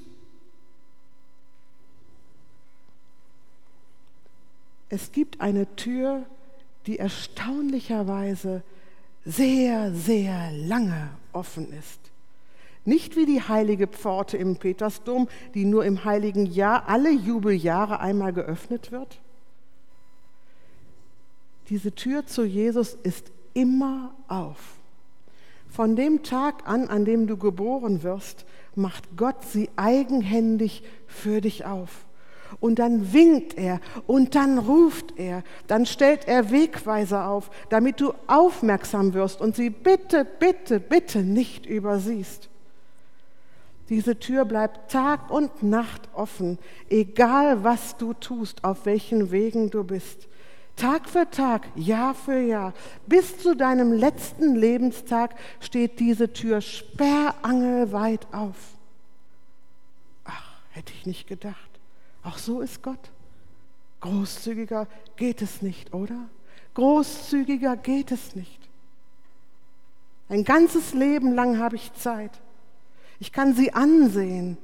Es 4.90 5.14
gibt 5.14 5.40
eine 5.40 5.74
Tür, 5.78 6.26
die 6.88 7.00
erstaunlicherweise 7.00 8.64
sehr, 9.26 9.92
sehr 9.94 10.52
lange 10.52 11.10
offen 11.34 11.72
ist. 11.74 12.00
Nicht 12.86 13.16
wie 13.16 13.26
die 13.26 13.42
heilige 13.42 13.88
Pforte 13.88 14.38
im 14.38 14.58
Petersdom, 14.58 15.28
die 15.56 15.66
nur 15.66 15.86
im 15.86 16.06
heiligen 16.06 16.46
Jahr 16.46 16.88
alle 16.88 17.12
Jubeljahre 17.12 18.00
einmal 18.00 18.32
geöffnet 18.32 18.92
wird. 18.92 19.20
Diese 21.70 21.94
Tür 21.94 22.28
zu 22.28 22.46
Jesus 22.46 22.94
ist 22.94 23.32
immer 23.56 24.14
auf. 24.28 24.76
Von 25.68 25.96
dem 25.96 26.22
Tag 26.22 26.68
an, 26.68 26.88
an 26.88 27.06
dem 27.06 27.26
du 27.26 27.38
geboren 27.38 28.04
wirst, 28.04 28.46
macht 28.76 29.18
Gott 29.18 29.44
sie 29.44 29.70
eigenhändig 29.76 30.84
für 31.08 31.42
dich 31.42 31.66
auf. 31.66 32.05
Und 32.60 32.80
dann 32.80 33.14
winkt 33.14 33.58
er 33.58 33.80
und 34.08 34.36
dann 34.36 34.58
ruft 34.58 35.18
er, 35.18 35.44
dann 35.68 35.86
stellt 35.86 36.28
er 36.28 36.52
Wegweiser 36.52 37.28
auf, 37.28 37.50
damit 37.70 38.02
du 38.02 38.14
aufmerksam 38.28 39.14
wirst 39.14 39.42
und 39.42 39.56
sie 39.56 39.70
bitte, 39.70 40.26
bitte, 40.26 40.80
bitte 40.80 41.20
nicht 41.20 41.66
übersiehst. 41.66 42.50
Diese 43.90 44.18
Tür 44.18 44.46
bleibt 44.46 44.92
Tag 44.92 45.30
und 45.30 45.62
Nacht 45.62 46.10
offen, 46.14 46.58
egal 46.90 47.64
was 47.64 47.98
du 47.98 48.14
tust, 48.14 48.64
auf 48.64 48.86
welchen 48.86 49.32
Wegen 49.32 49.70
du 49.70 49.84
bist. 49.84 50.28
Tag 50.76 51.08
für 51.08 51.30
Tag, 51.30 51.68
Jahr 51.76 52.16
für 52.16 52.40
Jahr, 52.40 52.74
bis 53.06 53.38
zu 53.38 53.56
deinem 53.56 53.94
letzten 53.94 54.56
Lebenstag 54.56 55.36
steht 55.60 56.00
diese 56.00 56.34
Tür 56.34 56.62
sperrangelweit 56.62 58.28
auf. 58.34 58.56
Ach, 60.26 60.52
hätte 60.72 60.92
ich 60.94 61.06
nicht 61.06 61.28
gedacht. 61.28 61.65
Auch 62.26 62.40
so 62.40 62.62
ist 62.62 62.82
Gott. 62.82 63.12
Großzügiger 64.02 64.88
geht 65.16 65.42
es 65.42 65.62
nicht, 65.62 65.94
oder? 65.94 66.28
Großzügiger 66.74 67.78
geht 67.78 68.12
es 68.12 68.36
nicht. 68.36 68.60
Ein 70.28 70.44
ganzes 70.44 70.94
Leben 70.94 71.34
lang 71.34 71.60
habe 71.60 71.76
ich 71.76 71.94
Zeit. 71.94 72.32
Ich 73.20 73.32
kann 73.32 73.54
sie 73.54 73.74
ansehen. 73.74 74.58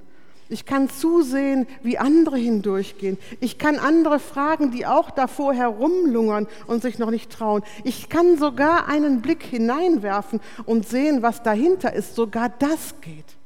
Ich 0.49 0.65
kann 0.65 0.89
zusehen, 0.89 1.67
wie 1.81 1.97
andere 1.97 2.35
hindurchgehen. 2.37 3.17
Ich 3.39 3.57
kann 3.57 3.77
andere 3.77 4.19
fragen, 4.19 4.71
die 4.71 4.85
auch 4.85 5.11
davor 5.11 5.53
herumlungern 5.53 6.47
und 6.67 6.81
sich 6.81 6.99
noch 6.99 7.11
nicht 7.11 7.31
trauen. 7.31 7.63
Ich 7.85 8.09
kann 8.09 8.37
sogar 8.37 8.87
einen 8.89 9.21
Blick 9.21 9.43
hineinwerfen 9.43 10.41
und 10.65 10.87
sehen, 10.87 11.21
was 11.21 11.43
dahinter 11.43 11.93
ist. 11.93 12.15
Sogar 12.15 12.49
das 12.49 12.99
geht. 13.01 13.37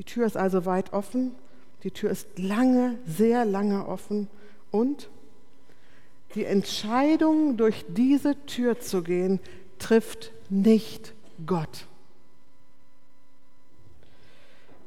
Die 0.00 0.04
Tür 0.04 0.24
ist 0.24 0.38
also 0.38 0.64
weit 0.64 0.94
offen, 0.94 1.34
die 1.82 1.90
Tür 1.90 2.08
ist 2.10 2.26
lange, 2.38 2.98
sehr 3.06 3.44
lange 3.44 3.86
offen 3.86 4.28
und 4.70 5.10
die 6.34 6.46
Entscheidung, 6.46 7.58
durch 7.58 7.84
diese 7.86 8.34
Tür 8.46 8.80
zu 8.80 9.02
gehen, 9.02 9.40
trifft 9.78 10.32
nicht 10.48 11.12
Gott. 11.44 11.84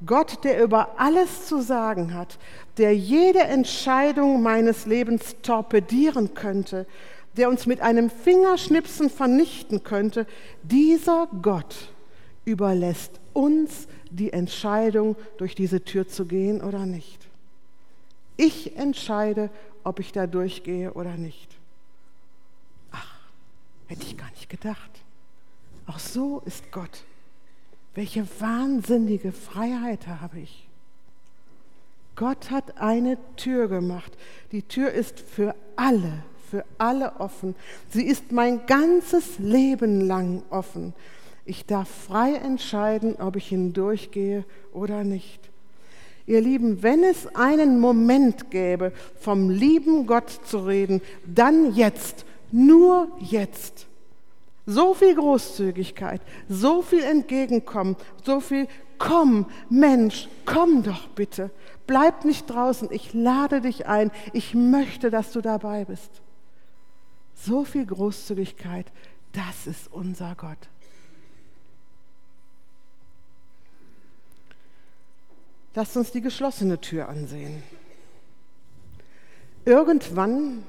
Gott, 0.04 0.44
der 0.44 0.64
über 0.64 1.00
alles 1.00 1.46
zu 1.46 1.62
sagen 1.62 2.16
hat, 2.16 2.40
der 2.78 2.96
jede 2.96 3.42
Entscheidung 3.42 4.42
meines 4.42 4.88
Lebens 4.88 5.36
torpedieren 5.44 6.34
könnte, 6.34 6.88
der 7.38 7.50
uns 7.50 7.68
mit 7.68 7.82
einem 7.82 8.10
Fingerschnipsen 8.10 9.12
vernichten 9.12 9.84
könnte, 9.84 10.26
dieser 10.64 11.28
Gott 11.44 11.92
überlässt 12.46 13.23
uns 13.34 13.88
die 14.10 14.32
Entscheidung, 14.32 15.16
durch 15.38 15.56
diese 15.56 15.84
Tür 15.84 16.08
zu 16.08 16.26
gehen 16.26 16.62
oder 16.62 16.86
nicht. 16.86 17.28
Ich 18.38 18.76
entscheide, 18.78 19.50
ob 19.84 20.00
ich 20.00 20.12
da 20.12 20.28
durchgehe 20.28 20.94
oder 20.94 21.18
nicht. 21.18 21.50
Ach, 22.92 23.20
hätte 23.88 24.04
ich 24.04 24.18
gar 24.18 24.30
nicht 24.32 24.50
gedacht. 24.50 24.92
Auch 25.88 26.00
so 26.00 26.42
ist 26.46 26.72
Gott. 26.72 27.04
Welche 27.96 28.28
wahnsinnige 28.40 29.32
Freiheit 29.32 30.08
habe 30.08 30.40
ich. 30.40 30.68
Gott 32.16 32.52
hat 32.52 32.78
eine 32.78 33.18
Tür 33.36 33.68
gemacht. 33.68 34.12
Die 34.52 34.62
Tür 34.64 34.92
ist 34.92 35.20
für 35.20 35.56
alle, 35.76 36.24
für 36.50 36.64
alle 36.78 37.20
offen. 37.20 37.56
Sie 37.90 38.04
ist 38.04 38.32
mein 38.32 38.66
ganzes 38.66 39.40
Leben 39.40 40.02
lang 40.02 40.44
offen. 40.50 40.94
Ich 41.46 41.66
darf 41.66 41.90
frei 41.90 42.36
entscheiden, 42.36 43.16
ob 43.20 43.36
ich 43.36 43.48
hindurchgehe 43.48 44.46
oder 44.72 45.04
nicht. 45.04 45.40
Ihr 46.26 46.40
Lieben, 46.40 46.82
wenn 46.84 47.04
es 47.04 47.36
einen 47.36 47.80
Moment 47.80 48.50
gäbe, 48.50 48.94
vom 49.20 49.50
lieben 49.50 50.08
Gott 50.08 50.30
zu 50.30 50.60
reden, 50.60 51.02
dann 51.26 51.74
jetzt, 51.76 52.26
nur 52.52 53.10
jetzt. 53.20 53.88
So 54.66 54.94
viel 54.94 55.16
Großzügigkeit, 55.16 56.22
so 56.48 56.82
viel 56.82 57.04
Entgegenkommen, 57.04 57.98
so 58.24 58.40
viel 58.40 58.68
Komm, 58.98 59.48
Mensch, 59.70 60.30
komm 60.46 60.82
doch 60.82 61.10
bitte. 61.10 61.52
Bleib 61.88 62.24
nicht 62.24 62.50
draußen, 62.50 62.88
ich 62.90 63.14
lade 63.14 63.60
dich 63.60 63.86
ein, 63.86 64.12
ich 64.32 64.54
möchte, 64.54 65.10
dass 65.10 65.34
du 65.34 65.42
dabei 65.42 65.84
bist. 65.84 66.22
So 67.36 67.66
viel 67.66 67.86
Großzügigkeit, 67.86 68.86
das 69.34 69.68
ist 69.68 69.92
unser 69.92 70.36
Gott. 70.36 70.70
Lasst 75.76 75.98
uns 75.98 76.12
die 76.12 76.22
geschlossene 76.22 76.80
Tür 76.80 77.10
ansehen. 77.10 77.64
Irgendwann, 79.66 80.64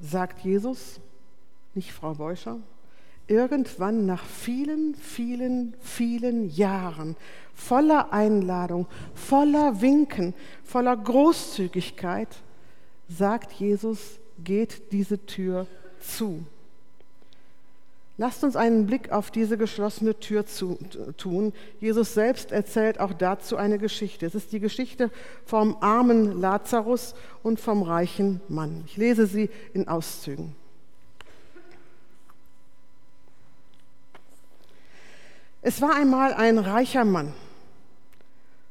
sagt 0.00 0.44
Jesus, 0.44 1.00
nicht 1.74 1.92
Frau 1.92 2.14
Beuscher, 2.14 2.58
irgendwann 3.26 4.06
nach 4.06 4.24
vielen, 4.24 4.94
vielen, 4.96 5.74
vielen 5.80 6.50
Jahren 6.50 7.16
voller 7.54 8.12
Einladung, 8.12 8.86
voller 9.14 9.80
Winken, 9.80 10.34
voller 10.64 10.96
Großzügigkeit, 10.96 12.28
sagt 13.08 13.52
Jesus, 13.52 14.18
geht 14.42 14.92
diese 14.92 15.24
Tür 15.24 15.66
zu. 16.00 16.44
Lasst 18.16 18.44
uns 18.44 18.54
einen 18.54 18.86
Blick 18.86 19.10
auf 19.10 19.32
diese 19.32 19.58
geschlossene 19.58 20.18
Tür 20.20 20.46
zu, 20.46 20.78
tun. 21.16 21.52
Jesus 21.80 22.14
selbst 22.14 22.52
erzählt 22.52 23.00
auch 23.00 23.12
dazu 23.12 23.56
eine 23.56 23.78
Geschichte. 23.78 24.24
Es 24.24 24.36
ist 24.36 24.52
die 24.52 24.60
Geschichte 24.60 25.10
vom 25.44 25.76
armen 25.80 26.40
Lazarus 26.40 27.16
und 27.42 27.58
vom 27.58 27.82
reichen 27.82 28.40
Mann. 28.48 28.84
Ich 28.86 28.96
lese 28.96 29.26
sie 29.26 29.50
in 29.72 29.88
Auszügen. 29.88 30.54
Es 35.60 35.80
war 35.80 35.96
einmal 35.96 36.34
ein 36.34 36.58
reicher 36.58 37.04
Mann. 37.04 37.32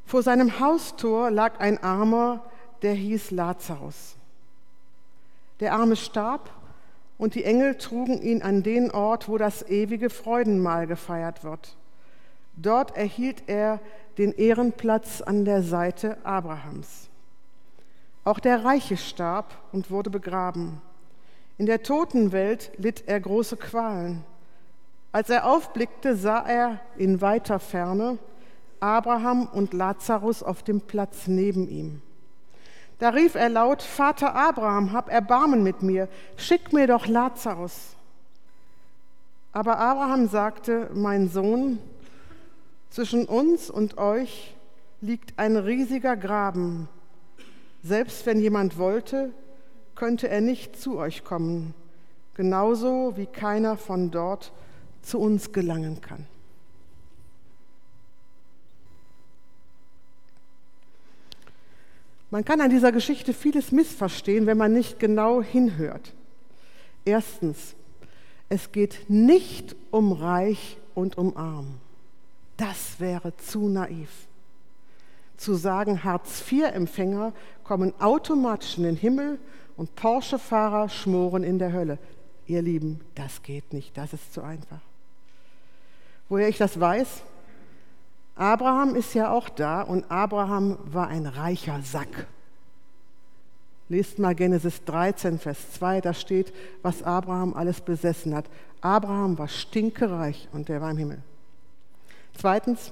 Vor 0.06 0.22
seinem 0.22 0.60
Haustor 0.62 1.32
lag 1.32 1.60
ein 1.60 1.84
Armer, 1.84 2.46
der 2.82 2.94
hieß 2.94 3.32
Lazarus. 3.32 4.16
Der 5.60 5.74
Arme 5.74 5.96
starb 5.96 6.50
und 7.18 7.36
die 7.36 7.44
Engel 7.44 7.76
trugen 7.76 8.22
ihn 8.22 8.42
an 8.42 8.64
den 8.64 8.92
Ort, 8.92 9.28
wo 9.28 9.38
das 9.38 9.68
ewige 9.68 10.10
Freudenmahl 10.10 10.88
gefeiert 10.88 11.44
wird. 11.44 11.78
Dort 12.56 12.96
erhielt 12.96 13.44
er 13.48 13.80
den 14.18 14.32
Ehrenplatz 14.34 15.22
an 15.22 15.46
der 15.46 15.64
Seite 15.64 16.18
Abrahams. 16.24 17.10
Auch 18.24 18.40
der 18.40 18.64
Reiche 18.64 18.98
starb 18.98 19.58
und 19.72 19.92
wurde 19.92 20.10
begraben. 20.10 20.82
In 21.58 21.66
der 21.66 21.84
Totenwelt 21.84 22.72
litt 22.78 23.04
er 23.08 23.20
große 23.20 23.58
Qualen. 23.58 24.24
Als 25.12 25.30
er 25.30 25.46
aufblickte, 25.46 26.16
sah 26.16 26.40
er 26.40 26.80
in 26.98 27.22
weiter 27.22 27.60
Ferne 27.60 28.18
Abraham 28.80 29.46
und 29.46 29.74
Lazarus 29.74 30.44
auf 30.44 30.62
dem 30.62 30.82
Platz 30.82 31.28
neben 31.28 31.70
ihm. 31.70 32.02
Da 33.00 33.10
rief 33.10 33.36
er 33.36 33.50
laut, 33.50 33.82
Vater 33.82 34.36
Abraham, 34.36 34.94
hab 34.94 35.10
Erbarmen 35.10 35.64
mit 35.64 35.82
mir, 35.82 36.08
schick 36.38 36.74
mir 36.74 36.88
doch 36.88 37.08
Lazarus. 37.08 37.96
Aber 39.52 39.78
Abraham 39.78 40.28
sagte, 40.28 40.90
mein 40.94 41.30
Sohn, 41.30 41.80
zwischen 42.90 43.26
uns 43.26 43.70
und 43.70 43.98
euch 43.98 44.56
liegt 45.02 45.38
ein 45.38 45.58
riesiger 45.58 46.16
Graben. 46.16 46.88
Selbst 47.84 48.26
wenn 48.26 48.40
jemand 48.40 48.78
wollte, 48.78 49.32
könnte 49.96 50.30
er 50.30 50.42
nicht 50.42 50.80
zu 50.80 50.98
euch 50.98 51.24
kommen, 51.24 51.74
genauso 52.36 53.18
wie 53.18 53.26
keiner 53.26 53.78
von 53.78 54.12
dort 54.12 54.54
zu 55.02 55.20
uns 55.20 55.52
gelangen 55.52 56.02
kann. 56.02 56.26
Man 62.34 62.44
kann 62.44 62.62
an 62.62 62.72
dieser 62.72 62.92
Geschichte 62.92 63.32
vieles 63.32 63.72
missverstehen, 63.72 64.48
wenn 64.48 64.58
man 64.58 64.74
nicht 64.74 64.98
genau 64.98 65.44
hinhört. 65.44 66.14
Erstens, 67.06 67.76
es 68.50 68.72
geht 68.72 69.08
nicht 69.08 69.76
um 69.92 70.14
reich 70.14 70.80
und 70.96 71.16
um 71.20 71.38
arm. 71.38 71.76
Das 72.58 73.00
wäre 73.00 73.38
zu 73.38 73.70
naiv. 73.70 74.10
Zu 75.38 75.54
sagen, 75.54 76.04
Hartz-IV-Empfänger 76.04 77.34
kommen 77.64 77.94
automatisch 78.00 78.80
in 78.80 78.86
den 78.86 78.96
Himmel 78.96 79.38
und 79.78 79.94
Porsche-Fahrer 79.94 80.90
schmoren 80.90 81.44
in 81.44 81.60
der 81.60 81.72
Hölle. 81.72 82.00
Ihr 82.48 82.64
Lieben, 82.64 83.00
das 83.14 83.44
geht 83.44 83.74
nicht, 83.74 83.96
das 83.96 84.12
ist 84.12 84.34
zu 84.34 84.42
einfach. 84.42 84.82
Woher 86.30 86.50
ich 86.50 86.58
das 86.58 86.80
weiß? 86.80 87.22
Abraham 88.36 88.96
ist 88.96 89.14
ja 89.14 89.32
auch 89.32 89.50
da 89.50 89.82
und 89.82 90.10
Abraham 90.10 90.78
war 90.86 91.08
ein 91.08 91.26
reicher 91.26 91.82
Sack. 91.84 92.28
Lest 93.90 94.18
mal 94.18 94.34
Genesis 94.34 94.84
13, 94.86 95.38
Vers 95.38 95.74
2, 95.74 96.02
da 96.02 96.14
steht, 96.14 96.52
was 96.82 97.04
Abraham 97.04 97.54
alles 97.54 97.82
besessen 97.82 98.34
hat. 98.34 98.46
Abraham 98.82 99.38
war 99.38 99.48
stinkereich 99.48 100.48
und 100.52 100.68
der 100.70 100.82
war 100.82 100.92
im 100.92 100.98
Himmel. 100.98 101.20
Zweitens, 102.36 102.92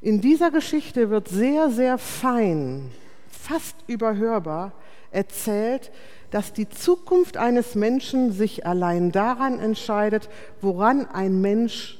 in 0.00 0.20
dieser 0.20 0.50
Geschichte 0.50 1.10
wird 1.10 1.28
sehr, 1.28 1.70
sehr 1.70 1.98
fein, 1.98 2.90
fast 3.30 3.76
überhörbar 3.86 4.72
erzählt, 5.12 5.92
dass 6.30 6.52
die 6.52 6.68
Zukunft 6.68 7.36
eines 7.36 7.76
Menschen 7.76 8.32
sich 8.32 8.66
allein 8.66 9.12
daran 9.12 9.60
entscheidet, 9.60 10.28
woran 10.60 11.06
ein 11.06 11.40
Mensch 11.40 11.98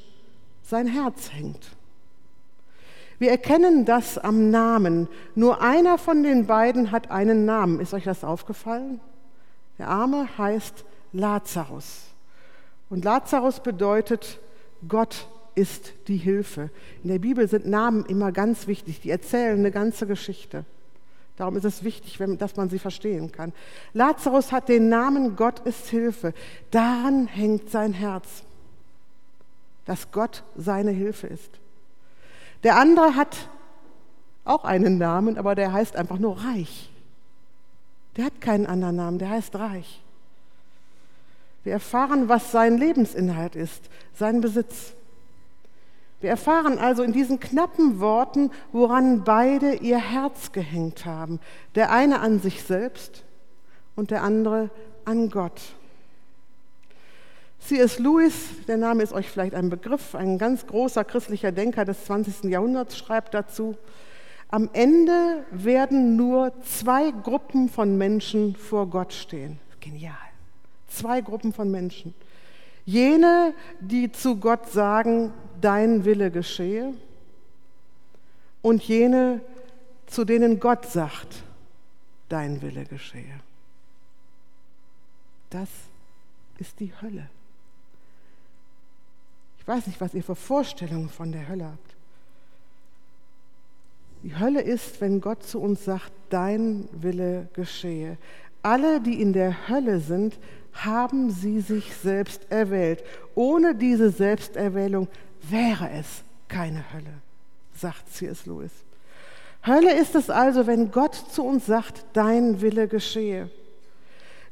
sein 0.65 0.89
Herz 0.89 1.33
hängt. 1.33 1.76
Wir 3.19 3.31
erkennen 3.31 3.85
das 3.85 4.19
am 4.19 4.51
Namen. 4.51 5.09
Nur 5.35 5.63
einer 5.63 5.99
von 5.99 6.23
den 6.23 6.47
beiden 6.47 6.91
hat 6.91 7.11
einen 7.11 7.45
Namen. 7.45 7.81
Ist 7.81 7.95
euch 7.95 8.05
das 8.05 8.25
aufgefallen? 8.25 9.01
Der 9.79 9.89
Arme 9.89 10.29
heißt 10.37 10.85
Lazarus. 11.13 12.03
Und 12.91 13.05
Lazarus 13.05 13.61
bedeutet, 13.61 14.39
Gott 14.87 15.27
ist 15.55 15.93
die 16.09 16.19
Hilfe. 16.19 16.71
In 17.03 17.09
der 17.09 17.19
Bibel 17.19 17.49
sind 17.49 17.67
Namen 17.67 18.05
immer 18.07 18.33
ganz 18.33 18.67
wichtig. 18.67 19.01
Die 19.01 19.11
erzählen 19.11 19.59
eine 19.59 19.71
ganze 19.71 20.07
Geschichte. 20.07 20.65
Darum 21.37 21.57
ist 21.57 21.65
es 21.65 21.85
wichtig, 21.85 22.19
dass 22.39 22.57
man 22.57 22.71
sie 22.71 22.79
verstehen 22.79 23.33
kann. 23.33 23.53
Lazarus 23.93 24.53
hat 24.53 24.69
den 24.69 24.89
Namen 24.89 25.37
Gott 25.37 25.61
ist 25.67 25.89
Hilfe. 25.89 26.33
Daran 26.71 27.27
hängt 27.27 27.71
sein 27.71 27.93
Herz, 27.93 28.43
dass 29.85 30.11
Gott 30.13 30.45
seine 30.57 30.93
Hilfe 30.93 31.27
ist. 31.27 31.51
Der 32.63 32.77
andere 32.77 33.15
hat 33.17 33.49
auch 34.45 34.65
einen 34.65 34.99
Namen, 34.99 35.39
aber 35.39 35.55
der 35.55 35.73
heißt 35.73 35.97
einfach 35.97 36.19
nur 36.19 36.39
Reich. 36.45 36.91
Der 38.17 38.25
hat 38.27 38.41
keinen 38.41 38.67
anderen 38.67 38.97
Namen, 38.97 39.19
der 39.19 39.31
heißt 39.31 39.55
Reich. 39.57 40.03
Wir 41.65 41.73
erfahren, 41.73 42.29
was 42.29 42.53
sein 42.53 42.79
Lebensinhalt 42.79 43.57
ist, 43.57 43.91
sein 44.15 44.41
Besitz. 44.41 44.93
Wir 46.21 46.31
erfahren 46.31 46.79
also 46.79 47.03
in 47.03 47.13
diesen 47.13 47.41
knappen 47.41 48.01
Worten, 48.01 48.51
woran 48.73 49.25
beide 49.25 49.75
ihr 49.75 49.99
Herz 49.99 50.53
gehängt 50.53 51.05
haben. 51.05 51.41
Der 51.75 51.91
eine 51.91 52.21
an 52.21 52.41
sich 52.41 52.63
selbst 52.63 53.25
und 53.97 54.11
der 54.11 54.23
andere 54.23 54.71
an 55.05 55.29
Gott. 55.29 55.61
C.S. 57.61 57.99
Lewis, 57.99 58.65
der 58.69 58.77
Name 58.77 59.03
ist 59.03 59.13
euch 59.13 59.29
vielleicht 59.29 59.55
ein 59.55 59.71
Begriff, 59.71 60.15
ein 60.15 60.39
ganz 60.39 60.67
großer 60.67 61.05
christlicher 61.05 61.53
Denker 61.53 61.85
des 61.85 62.05
20. 62.05 62.45
Jahrhunderts, 62.45 62.97
schreibt 62.97 63.35
dazu, 63.35 63.77
am 64.49 64.71
Ende 64.73 65.45
werden 65.51 66.17
nur 66.17 66.53
zwei 66.63 67.11
Gruppen 67.11 67.69
von 67.69 67.99
Menschen 67.99 68.55
vor 68.55 68.87
Gott 68.89 69.13
stehen. 69.13 69.59
Genial. 69.81 70.15
Zwei 70.89 71.21
Gruppen 71.21 71.53
von 71.53 71.71
Menschen. 71.71 72.15
Jene, 72.85 73.53
die 73.81 74.13
zu 74.13 74.37
Gott 74.37 74.71
sagen, 74.71 75.33
dein 75.61 76.05
Wille 76.05 76.31
geschehe, 76.31 76.95
und 78.63 78.83
jene, 78.83 79.41
zu 80.07 80.25
denen 80.25 80.59
Gott 80.59 80.87
sagt, 80.87 81.45
dein 82.29 82.63
Wille 82.63 82.85
geschehe. 82.85 83.41
Das 85.51 85.69
ist 86.59 86.81
die 86.81 86.93
Hölle. 87.01 87.29
Ich 89.67 89.69
weiß 89.69 89.89
nicht, 89.89 90.01
was 90.01 90.15
ihr 90.15 90.23
für 90.23 90.37
Vorstellungen 90.37 91.09
von 91.09 91.33
der 91.33 91.49
Hölle 91.49 91.65
habt. 91.65 91.97
Die 94.23 94.39
Hölle 94.39 94.61
ist, 94.61 95.01
wenn 95.01 95.21
Gott 95.21 95.43
zu 95.43 95.61
uns 95.61 95.85
sagt, 95.85 96.13
dein 96.31 96.89
Wille 96.93 97.49
geschehe. 97.53 98.17
Alle, 98.63 99.01
die 99.01 99.21
in 99.21 99.33
der 99.33 99.69
Hölle 99.69 99.99
sind, 99.99 100.39
haben 100.73 101.33
sie 101.33 101.59
sich 101.61 101.97
selbst 101.97 102.43
erwählt. 102.49 103.03
Ohne 103.35 103.75
diese 103.75 104.11
Selbsterwählung 104.11 105.09
wäre 105.43 105.91
es 105.91 106.23
keine 106.47 106.85
Hölle, 106.93 107.15
sagt 107.75 108.09
C.S. 108.13 108.47
Lewis. 108.47 108.71
Hölle 109.67 109.99
ist 109.99 110.15
es 110.15 110.31
also, 110.31 110.69
wenn 110.69 110.93
Gott 110.93 111.17
zu 111.17 111.45
uns 111.45 111.67
sagt, 111.67 112.05
dein 112.13 112.61
Wille 112.61 112.87
geschehe. 112.87 113.51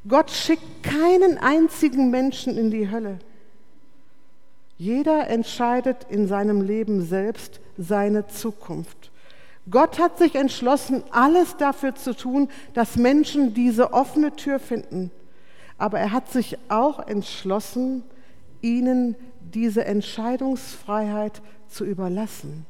Gott 0.05 0.29
schickt 0.29 0.83
keinen 0.83 1.37
einzigen 1.37 2.11
Menschen 2.11 2.57
in 2.57 2.69
die 2.69 2.91
Hölle. 2.91 3.19
Jeder 4.77 5.27
entscheidet 5.27 6.05
in 6.09 6.27
seinem 6.27 6.61
Leben 6.61 7.05
selbst 7.05 7.61
seine 7.77 8.27
Zukunft. 8.27 9.11
Gott 9.69 9.99
hat 9.99 10.17
sich 10.17 10.35
entschlossen, 10.35 11.03
alles 11.11 11.57
dafür 11.57 11.95
zu 11.95 12.15
tun, 12.15 12.49
dass 12.73 12.97
Menschen 12.97 13.53
diese 13.53 13.93
offene 13.93 14.35
Tür 14.35 14.59
finden. 14.59 15.11
Aber 15.77 15.99
er 15.99 16.11
hat 16.11 16.29
sich 16.31 16.57
auch 16.69 17.07
entschlossen, 17.07 18.03
ihnen 18.61 19.15
diese 19.41 19.85
Entscheidungsfreiheit 19.85 21.41
zu 21.67 21.85
überlassen. 21.85 22.65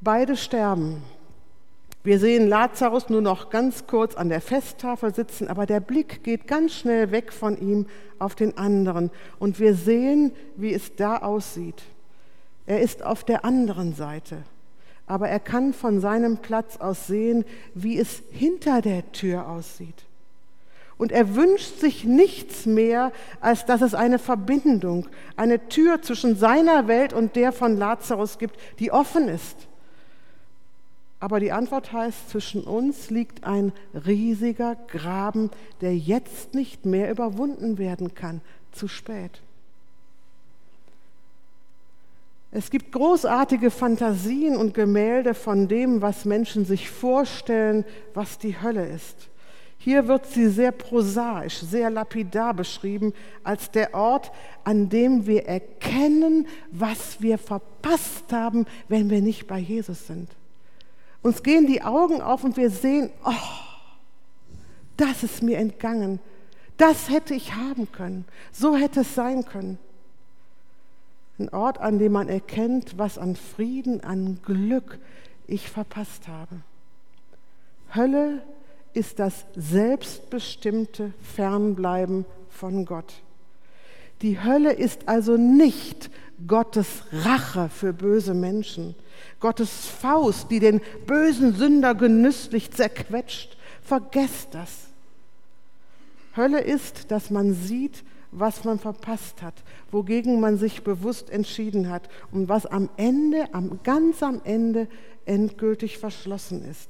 Beide 0.00 0.36
sterben. 0.36 1.02
Wir 2.02 2.18
sehen 2.18 2.48
Lazarus 2.48 3.10
nur 3.10 3.20
noch 3.20 3.50
ganz 3.50 3.86
kurz 3.86 4.14
an 4.14 4.30
der 4.30 4.40
Festtafel 4.40 5.14
sitzen, 5.14 5.48
aber 5.48 5.66
der 5.66 5.80
Blick 5.80 6.24
geht 6.24 6.46
ganz 6.46 6.72
schnell 6.72 7.10
weg 7.10 7.30
von 7.30 7.60
ihm 7.60 7.86
auf 8.18 8.34
den 8.34 8.56
anderen 8.56 9.10
und 9.38 9.60
wir 9.60 9.74
sehen, 9.74 10.32
wie 10.56 10.72
es 10.72 10.96
da 10.96 11.18
aussieht. 11.18 11.82
Er 12.64 12.80
ist 12.80 13.02
auf 13.02 13.22
der 13.24 13.44
anderen 13.44 13.94
Seite, 13.94 14.38
aber 15.06 15.28
er 15.28 15.40
kann 15.40 15.74
von 15.74 16.00
seinem 16.00 16.38
Platz 16.38 16.78
aus 16.78 17.06
sehen, 17.06 17.44
wie 17.74 17.98
es 17.98 18.22
hinter 18.30 18.80
der 18.80 19.12
Tür 19.12 19.46
aussieht. 19.48 20.06
Und 20.96 21.12
er 21.12 21.34
wünscht 21.34 21.80
sich 21.80 22.04
nichts 22.04 22.64
mehr, 22.64 23.12
als 23.40 23.66
dass 23.66 23.82
es 23.82 23.94
eine 23.94 24.18
Verbindung, 24.18 25.06
eine 25.36 25.68
Tür 25.68 26.00
zwischen 26.00 26.36
seiner 26.36 26.88
Welt 26.88 27.12
und 27.12 27.36
der 27.36 27.52
von 27.52 27.76
Lazarus 27.76 28.38
gibt, 28.38 28.58
die 28.78 28.90
offen 28.90 29.28
ist. 29.28 29.69
Aber 31.20 31.38
die 31.38 31.52
Antwort 31.52 31.92
heißt, 31.92 32.30
zwischen 32.30 32.64
uns 32.64 33.10
liegt 33.10 33.44
ein 33.44 33.72
riesiger 34.06 34.74
Graben, 34.74 35.50
der 35.82 35.96
jetzt 35.96 36.54
nicht 36.54 36.86
mehr 36.86 37.10
überwunden 37.10 37.76
werden 37.76 38.14
kann. 38.14 38.40
Zu 38.72 38.88
spät. 38.88 39.42
Es 42.52 42.70
gibt 42.70 42.90
großartige 42.90 43.70
Fantasien 43.70 44.56
und 44.56 44.74
Gemälde 44.74 45.34
von 45.34 45.68
dem, 45.68 46.00
was 46.02 46.24
Menschen 46.24 46.64
sich 46.64 46.90
vorstellen, 46.90 47.84
was 48.14 48.38
die 48.38 48.60
Hölle 48.60 48.86
ist. 48.86 49.28
Hier 49.78 50.08
wird 50.08 50.26
sie 50.26 50.48
sehr 50.48 50.72
prosaisch, 50.72 51.58
sehr 51.58 51.90
lapidar 51.90 52.52
beschrieben 52.54 53.14
als 53.44 53.70
der 53.70 53.94
Ort, 53.94 54.32
an 54.64 54.88
dem 54.88 55.26
wir 55.26 55.46
erkennen, 55.46 56.46
was 56.70 57.20
wir 57.22 57.38
verpasst 57.38 58.32
haben, 58.32 58.66
wenn 58.88 59.10
wir 59.10 59.22
nicht 59.22 59.46
bei 59.46 59.58
Jesus 59.58 60.06
sind. 60.06 60.28
Uns 61.22 61.42
gehen 61.42 61.66
die 61.66 61.82
Augen 61.82 62.22
auf 62.22 62.44
und 62.44 62.56
wir 62.56 62.70
sehen, 62.70 63.10
oh, 63.24 63.32
das 64.96 65.22
ist 65.22 65.42
mir 65.42 65.58
entgangen. 65.58 66.18
Das 66.76 67.10
hätte 67.10 67.34
ich 67.34 67.54
haben 67.54 67.92
können. 67.92 68.24
So 68.52 68.76
hätte 68.76 69.00
es 69.00 69.14
sein 69.14 69.44
können. 69.44 69.78
Ein 71.38 71.50
Ort, 71.50 71.78
an 71.78 71.98
dem 71.98 72.12
man 72.12 72.28
erkennt, 72.28 72.98
was 72.98 73.18
an 73.18 73.36
Frieden, 73.36 74.02
an 74.02 74.40
Glück 74.44 74.98
ich 75.46 75.68
verpasst 75.68 76.28
habe. 76.28 76.60
Hölle 77.94 78.42
ist 78.92 79.18
das 79.18 79.44
selbstbestimmte 79.56 81.12
Fernbleiben 81.34 82.24
von 82.48 82.84
Gott. 82.84 83.22
Die 84.22 84.42
Hölle 84.42 84.72
ist 84.72 85.08
also 85.08 85.36
nicht 85.36 86.10
Gottes 86.46 87.04
Rache 87.12 87.68
für 87.68 87.92
böse 87.92 88.34
Menschen, 88.34 88.94
Gottes 89.40 89.86
Faust, 89.86 90.50
die 90.50 90.60
den 90.60 90.80
bösen 91.06 91.54
Sünder 91.54 91.94
genüsslich 91.94 92.70
zerquetscht. 92.70 93.56
Vergesst 93.82 94.48
das. 94.52 94.70
Hölle 96.36 96.60
ist, 96.60 97.10
dass 97.10 97.30
man 97.30 97.54
sieht, 97.54 98.04
was 98.32 98.64
man 98.64 98.78
verpasst 98.78 99.42
hat, 99.42 99.54
wogegen 99.90 100.40
man 100.40 100.56
sich 100.56 100.82
bewusst 100.82 101.30
entschieden 101.30 101.90
hat 101.90 102.08
und 102.30 102.48
was 102.48 102.66
am 102.66 102.88
Ende, 102.96 103.52
am 103.52 103.80
ganz 103.82 104.22
am 104.22 104.40
Ende 104.44 104.88
endgültig 105.26 105.98
verschlossen 105.98 106.64
ist. 106.64 106.88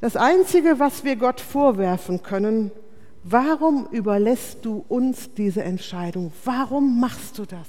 Das 0.00 0.16
Einzige, 0.16 0.80
was 0.80 1.04
wir 1.04 1.14
Gott 1.14 1.40
vorwerfen 1.40 2.24
können, 2.24 2.72
warum 3.22 3.86
überlässt 3.92 4.64
du 4.64 4.84
uns 4.88 5.32
diese 5.34 5.62
Entscheidung? 5.62 6.32
Warum 6.44 6.98
machst 6.98 7.38
du 7.38 7.44
das? 7.44 7.68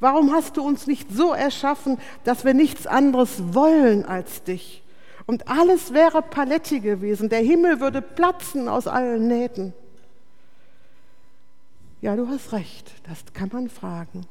Warum 0.00 0.32
hast 0.32 0.56
du 0.56 0.62
uns 0.62 0.86
nicht 0.86 1.12
so 1.12 1.32
erschaffen, 1.32 1.98
dass 2.24 2.44
wir 2.44 2.54
nichts 2.54 2.86
anderes 2.86 3.54
wollen 3.54 4.04
als 4.04 4.42
dich? 4.42 4.82
Und 5.26 5.48
alles 5.48 5.92
wäre 5.92 6.22
Paletti 6.22 6.80
gewesen, 6.80 7.28
der 7.28 7.40
Himmel 7.40 7.80
würde 7.80 8.02
platzen 8.02 8.68
aus 8.68 8.86
allen 8.86 9.28
Nähten. 9.28 9.72
Ja, 12.00 12.16
du 12.16 12.26
hast 12.28 12.52
recht, 12.52 12.90
das 13.06 13.32
kann 13.34 13.50
man 13.52 13.68
fragen. 13.68 14.26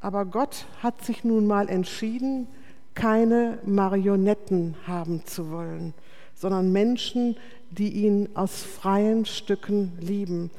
Aber 0.00 0.24
Gott 0.24 0.64
hat 0.82 1.04
sich 1.04 1.24
nun 1.24 1.46
mal 1.46 1.68
entschieden, 1.68 2.48
keine 2.94 3.58
Marionetten 3.64 4.76
haben 4.86 5.24
zu 5.26 5.50
wollen, 5.50 5.94
sondern 6.34 6.72
Menschen, 6.72 7.36
die 7.70 7.90
ihn 7.90 8.28
aus 8.34 8.62
freien 8.62 9.26
Stücken 9.26 9.92
lieben, 10.00 10.50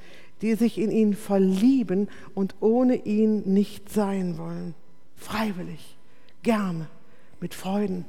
die 0.41 0.56
sich 0.56 0.78
in 0.78 0.91
ihn 0.91 1.13
verlieben 1.13 2.10
und 2.34 2.56
ohne 2.60 2.95
ihn 2.95 3.54
nicht 3.54 3.91
sein 3.91 4.38
wollen. 4.38 4.76
Freiwillig, 5.15 5.98
gerne, 6.43 6.88
mit 7.39 7.54
Freuden. 7.54 8.06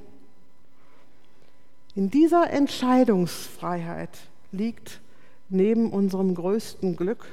In 1.95 2.11
dieser 2.11 2.51
Entscheidungsfreiheit 2.51 4.11
liegt 4.53 5.01
neben 5.49 5.91
unserem 5.91 6.35
größten 6.35 6.97
Glück 6.97 7.27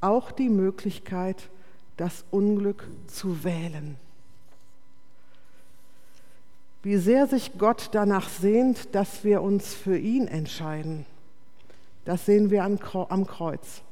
auch 0.00 0.32
die 0.32 0.48
Möglichkeit, 0.48 1.50
das 1.96 2.24
Unglück 2.30 2.88
zu 3.06 3.44
wählen. 3.44 3.96
Wie 6.82 6.96
sehr 6.96 7.26
sich 7.26 7.58
Gott 7.58 7.90
danach 7.92 8.30
sehnt, 8.30 8.94
dass 8.94 9.22
wir 9.22 9.42
uns 9.42 9.74
für 9.74 9.98
ihn 9.98 10.26
entscheiden, 10.26 11.04
das 12.06 12.24
sehen 12.24 12.50
wir 12.50 12.64
am 12.64 13.26
Kreuz. 13.26 13.82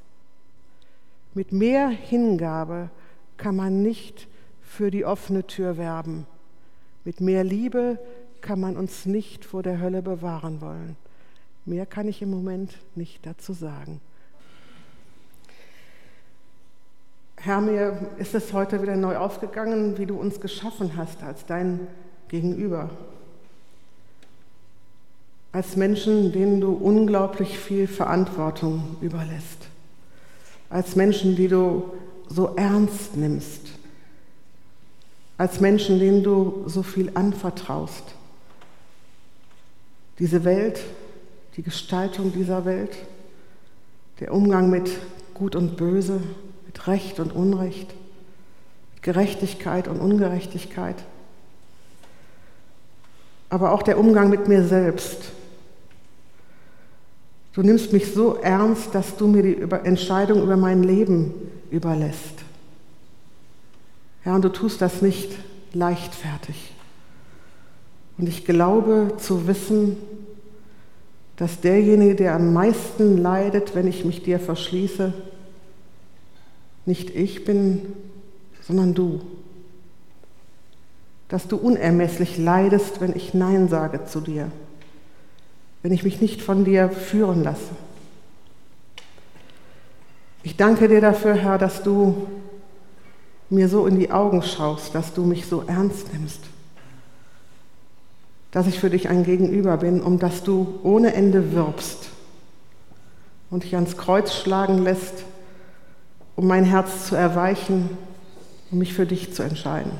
Mit 1.38 1.52
mehr 1.52 1.88
Hingabe 1.88 2.90
kann 3.36 3.54
man 3.54 3.80
nicht 3.80 4.26
für 4.60 4.90
die 4.90 5.04
offene 5.04 5.46
Tür 5.46 5.78
werben. 5.78 6.26
Mit 7.04 7.20
mehr 7.20 7.44
Liebe 7.44 8.00
kann 8.40 8.58
man 8.58 8.76
uns 8.76 9.06
nicht 9.06 9.44
vor 9.44 9.62
der 9.62 9.80
Hölle 9.80 10.02
bewahren 10.02 10.60
wollen. 10.60 10.96
Mehr 11.64 11.86
kann 11.86 12.08
ich 12.08 12.22
im 12.22 12.30
Moment 12.30 12.76
nicht 12.96 13.24
dazu 13.24 13.52
sagen. 13.52 14.00
Herr, 17.36 17.60
mir 17.60 18.10
ist 18.18 18.34
es 18.34 18.52
heute 18.52 18.82
wieder 18.82 18.96
neu 18.96 19.16
aufgegangen, 19.16 19.96
wie 19.96 20.06
du 20.06 20.16
uns 20.16 20.40
geschaffen 20.40 20.96
hast 20.96 21.22
als 21.22 21.46
dein 21.46 21.86
gegenüber. 22.26 22.90
Als 25.52 25.76
Menschen, 25.76 26.32
denen 26.32 26.60
du 26.60 26.72
unglaublich 26.72 27.60
viel 27.60 27.86
Verantwortung 27.86 28.96
überlässt. 29.00 29.67
Als 30.70 30.96
Menschen, 30.96 31.36
die 31.36 31.48
du 31.48 31.92
so 32.28 32.54
ernst 32.56 33.16
nimmst. 33.16 33.62
Als 35.36 35.60
Menschen, 35.60 35.98
denen 35.98 36.22
du 36.22 36.64
so 36.66 36.82
viel 36.82 37.10
anvertraust. 37.14 38.02
Diese 40.18 40.44
Welt, 40.44 40.80
die 41.56 41.62
Gestaltung 41.62 42.32
dieser 42.32 42.64
Welt, 42.64 42.96
der 44.20 44.34
Umgang 44.34 44.68
mit 44.68 44.90
Gut 45.32 45.54
und 45.54 45.76
Böse, 45.76 46.20
mit 46.66 46.86
Recht 46.88 47.20
und 47.20 47.32
Unrecht, 47.32 47.94
mit 48.94 49.02
Gerechtigkeit 49.02 49.86
und 49.86 50.00
Ungerechtigkeit 50.00 50.96
aber 53.50 53.72
auch 53.72 53.82
der 53.82 53.98
Umgang 53.98 54.28
mit 54.30 54.48
mir 54.48 54.64
selbst. 54.64 55.32
Du 57.58 57.64
nimmst 57.64 57.92
mich 57.92 58.14
so 58.14 58.36
ernst, 58.36 58.94
dass 58.94 59.16
du 59.16 59.26
mir 59.26 59.42
die 59.42 59.60
Entscheidung 59.82 60.44
über 60.44 60.56
mein 60.56 60.84
Leben 60.84 61.34
überlässt. 61.72 62.34
Ja, 64.24 64.36
und 64.36 64.44
du 64.44 64.48
tust 64.48 64.80
das 64.80 65.02
nicht 65.02 65.32
leichtfertig. 65.72 66.72
Und 68.16 68.28
ich 68.28 68.44
glaube 68.44 69.14
zu 69.18 69.48
wissen, 69.48 69.96
dass 71.34 71.60
derjenige, 71.60 72.14
der 72.14 72.36
am 72.36 72.52
meisten 72.52 73.18
leidet, 73.18 73.74
wenn 73.74 73.88
ich 73.88 74.04
mich 74.04 74.22
dir 74.22 74.38
verschließe, 74.38 75.12
nicht 76.86 77.10
ich 77.10 77.44
bin, 77.44 77.92
sondern 78.60 78.94
du. 78.94 79.20
dass 81.26 81.48
du 81.48 81.56
unermesslich 81.56 82.38
leidest, 82.38 83.00
wenn 83.00 83.16
ich 83.16 83.34
Nein 83.34 83.66
sage 83.68 84.04
zu 84.04 84.20
dir, 84.20 84.52
wenn 85.82 85.92
ich 85.92 86.02
mich 86.02 86.20
nicht 86.20 86.42
von 86.42 86.64
dir 86.64 86.90
führen 86.90 87.44
lasse. 87.44 87.76
Ich 90.42 90.56
danke 90.56 90.88
dir 90.88 91.00
dafür, 91.00 91.34
Herr, 91.34 91.58
dass 91.58 91.82
du 91.82 92.26
mir 93.50 93.68
so 93.68 93.86
in 93.86 93.98
die 93.98 94.10
Augen 94.10 94.42
schaust, 94.42 94.94
dass 94.94 95.14
du 95.14 95.24
mich 95.24 95.46
so 95.46 95.64
ernst 95.66 96.12
nimmst, 96.12 96.40
dass 98.50 98.66
ich 98.66 98.78
für 98.78 98.90
dich 98.90 99.08
ein 99.08 99.24
Gegenüber 99.24 99.76
bin, 99.78 100.00
um 100.00 100.18
das 100.18 100.42
du 100.42 100.78
ohne 100.82 101.14
Ende 101.14 101.52
wirbst 101.52 102.08
und 103.50 103.64
dich 103.64 103.74
ans 103.74 103.96
Kreuz 103.96 104.34
schlagen 104.34 104.82
lässt, 104.82 105.24
um 106.36 106.46
mein 106.46 106.64
Herz 106.64 107.06
zu 107.06 107.16
erweichen, 107.16 107.90
um 108.70 108.78
mich 108.78 108.94
für 108.94 109.06
dich 109.06 109.34
zu 109.34 109.42
entscheiden. 109.42 109.92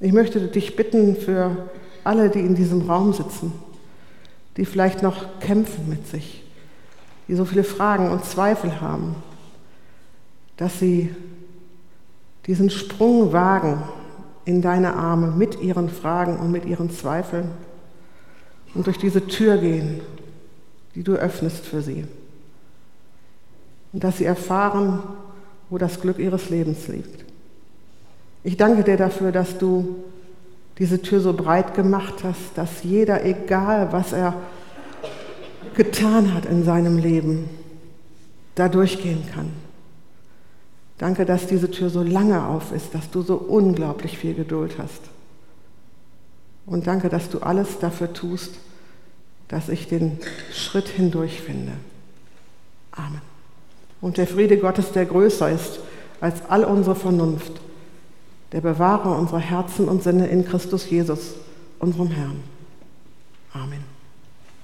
Ich 0.00 0.12
möchte 0.12 0.40
dich 0.40 0.76
bitten 0.76 1.16
für 1.16 1.70
alle, 2.04 2.28
die 2.28 2.40
in 2.40 2.54
diesem 2.54 2.88
Raum 2.90 3.14
sitzen, 3.14 3.52
die 4.56 4.64
vielleicht 4.64 5.02
noch 5.02 5.40
kämpfen 5.40 5.88
mit 5.88 6.06
sich, 6.06 6.44
die 7.28 7.34
so 7.34 7.44
viele 7.44 7.64
Fragen 7.64 8.10
und 8.10 8.24
Zweifel 8.24 8.80
haben, 8.80 9.16
dass 10.56 10.78
sie 10.78 11.14
diesen 12.46 12.70
Sprung 12.70 13.32
wagen 13.32 13.82
in 14.44 14.60
deine 14.62 14.94
Arme 14.94 15.28
mit 15.28 15.60
ihren 15.60 15.88
Fragen 15.88 16.36
und 16.38 16.52
mit 16.52 16.66
ihren 16.66 16.90
Zweifeln 16.90 17.50
und 18.74 18.86
durch 18.86 18.98
diese 18.98 19.26
Tür 19.26 19.56
gehen, 19.56 20.00
die 20.94 21.02
du 21.02 21.14
öffnest 21.14 21.64
für 21.64 21.80
sie. 21.80 22.04
Und 23.92 24.04
dass 24.04 24.18
sie 24.18 24.24
erfahren, 24.24 25.02
wo 25.70 25.78
das 25.78 26.00
Glück 26.00 26.18
ihres 26.18 26.50
Lebens 26.50 26.88
liegt. 26.88 27.24
Ich 28.42 28.56
danke 28.56 28.84
dir 28.84 28.96
dafür, 28.96 29.32
dass 29.32 29.56
du 29.56 30.04
diese 30.78 31.00
Tür 31.00 31.20
so 31.20 31.32
breit 31.32 31.74
gemacht 31.74 32.24
hast, 32.24 32.56
dass 32.56 32.82
jeder, 32.82 33.24
egal 33.24 33.92
was 33.92 34.12
er 34.12 34.34
getan 35.74 36.34
hat 36.34 36.46
in 36.46 36.64
seinem 36.64 36.98
Leben, 36.98 37.48
da 38.54 38.68
durchgehen 38.68 39.24
kann. 39.32 39.50
Danke, 40.98 41.24
dass 41.24 41.46
diese 41.46 41.70
Tür 41.70 41.90
so 41.90 42.02
lange 42.02 42.46
auf 42.46 42.72
ist, 42.72 42.94
dass 42.94 43.10
du 43.10 43.22
so 43.22 43.36
unglaublich 43.36 44.18
viel 44.18 44.34
Geduld 44.34 44.76
hast. 44.78 45.00
Und 46.66 46.86
danke, 46.86 47.08
dass 47.08 47.28
du 47.28 47.40
alles 47.40 47.78
dafür 47.78 48.12
tust, 48.12 48.54
dass 49.48 49.68
ich 49.68 49.88
den 49.88 50.18
Schritt 50.52 50.88
hindurch 50.88 51.40
finde. 51.40 51.72
Amen. 52.92 53.20
Und 54.00 54.16
der 54.16 54.26
Friede 54.26 54.58
Gottes, 54.58 54.92
der 54.92 55.06
größer 55.06 55.50
ist 55.50 55.80
als 56.20 56.44
all 56.48 56.64
unsere 56.64 56.94
Vernunft, 56.94 57.52
der 58.54 58.60
bewahre 58.60 59.10
unsere 59.10 59.40
Herzen 59.40 59.88
und 59.88 60.04
Sinne 60.04 60.28
in 60.28 60.44
Christus 60.44 60.88
Jesus, 60.88 61.34
unserem 61.80 62.12
Herrn. 62.12 62.40
Amen. 63.52 63.93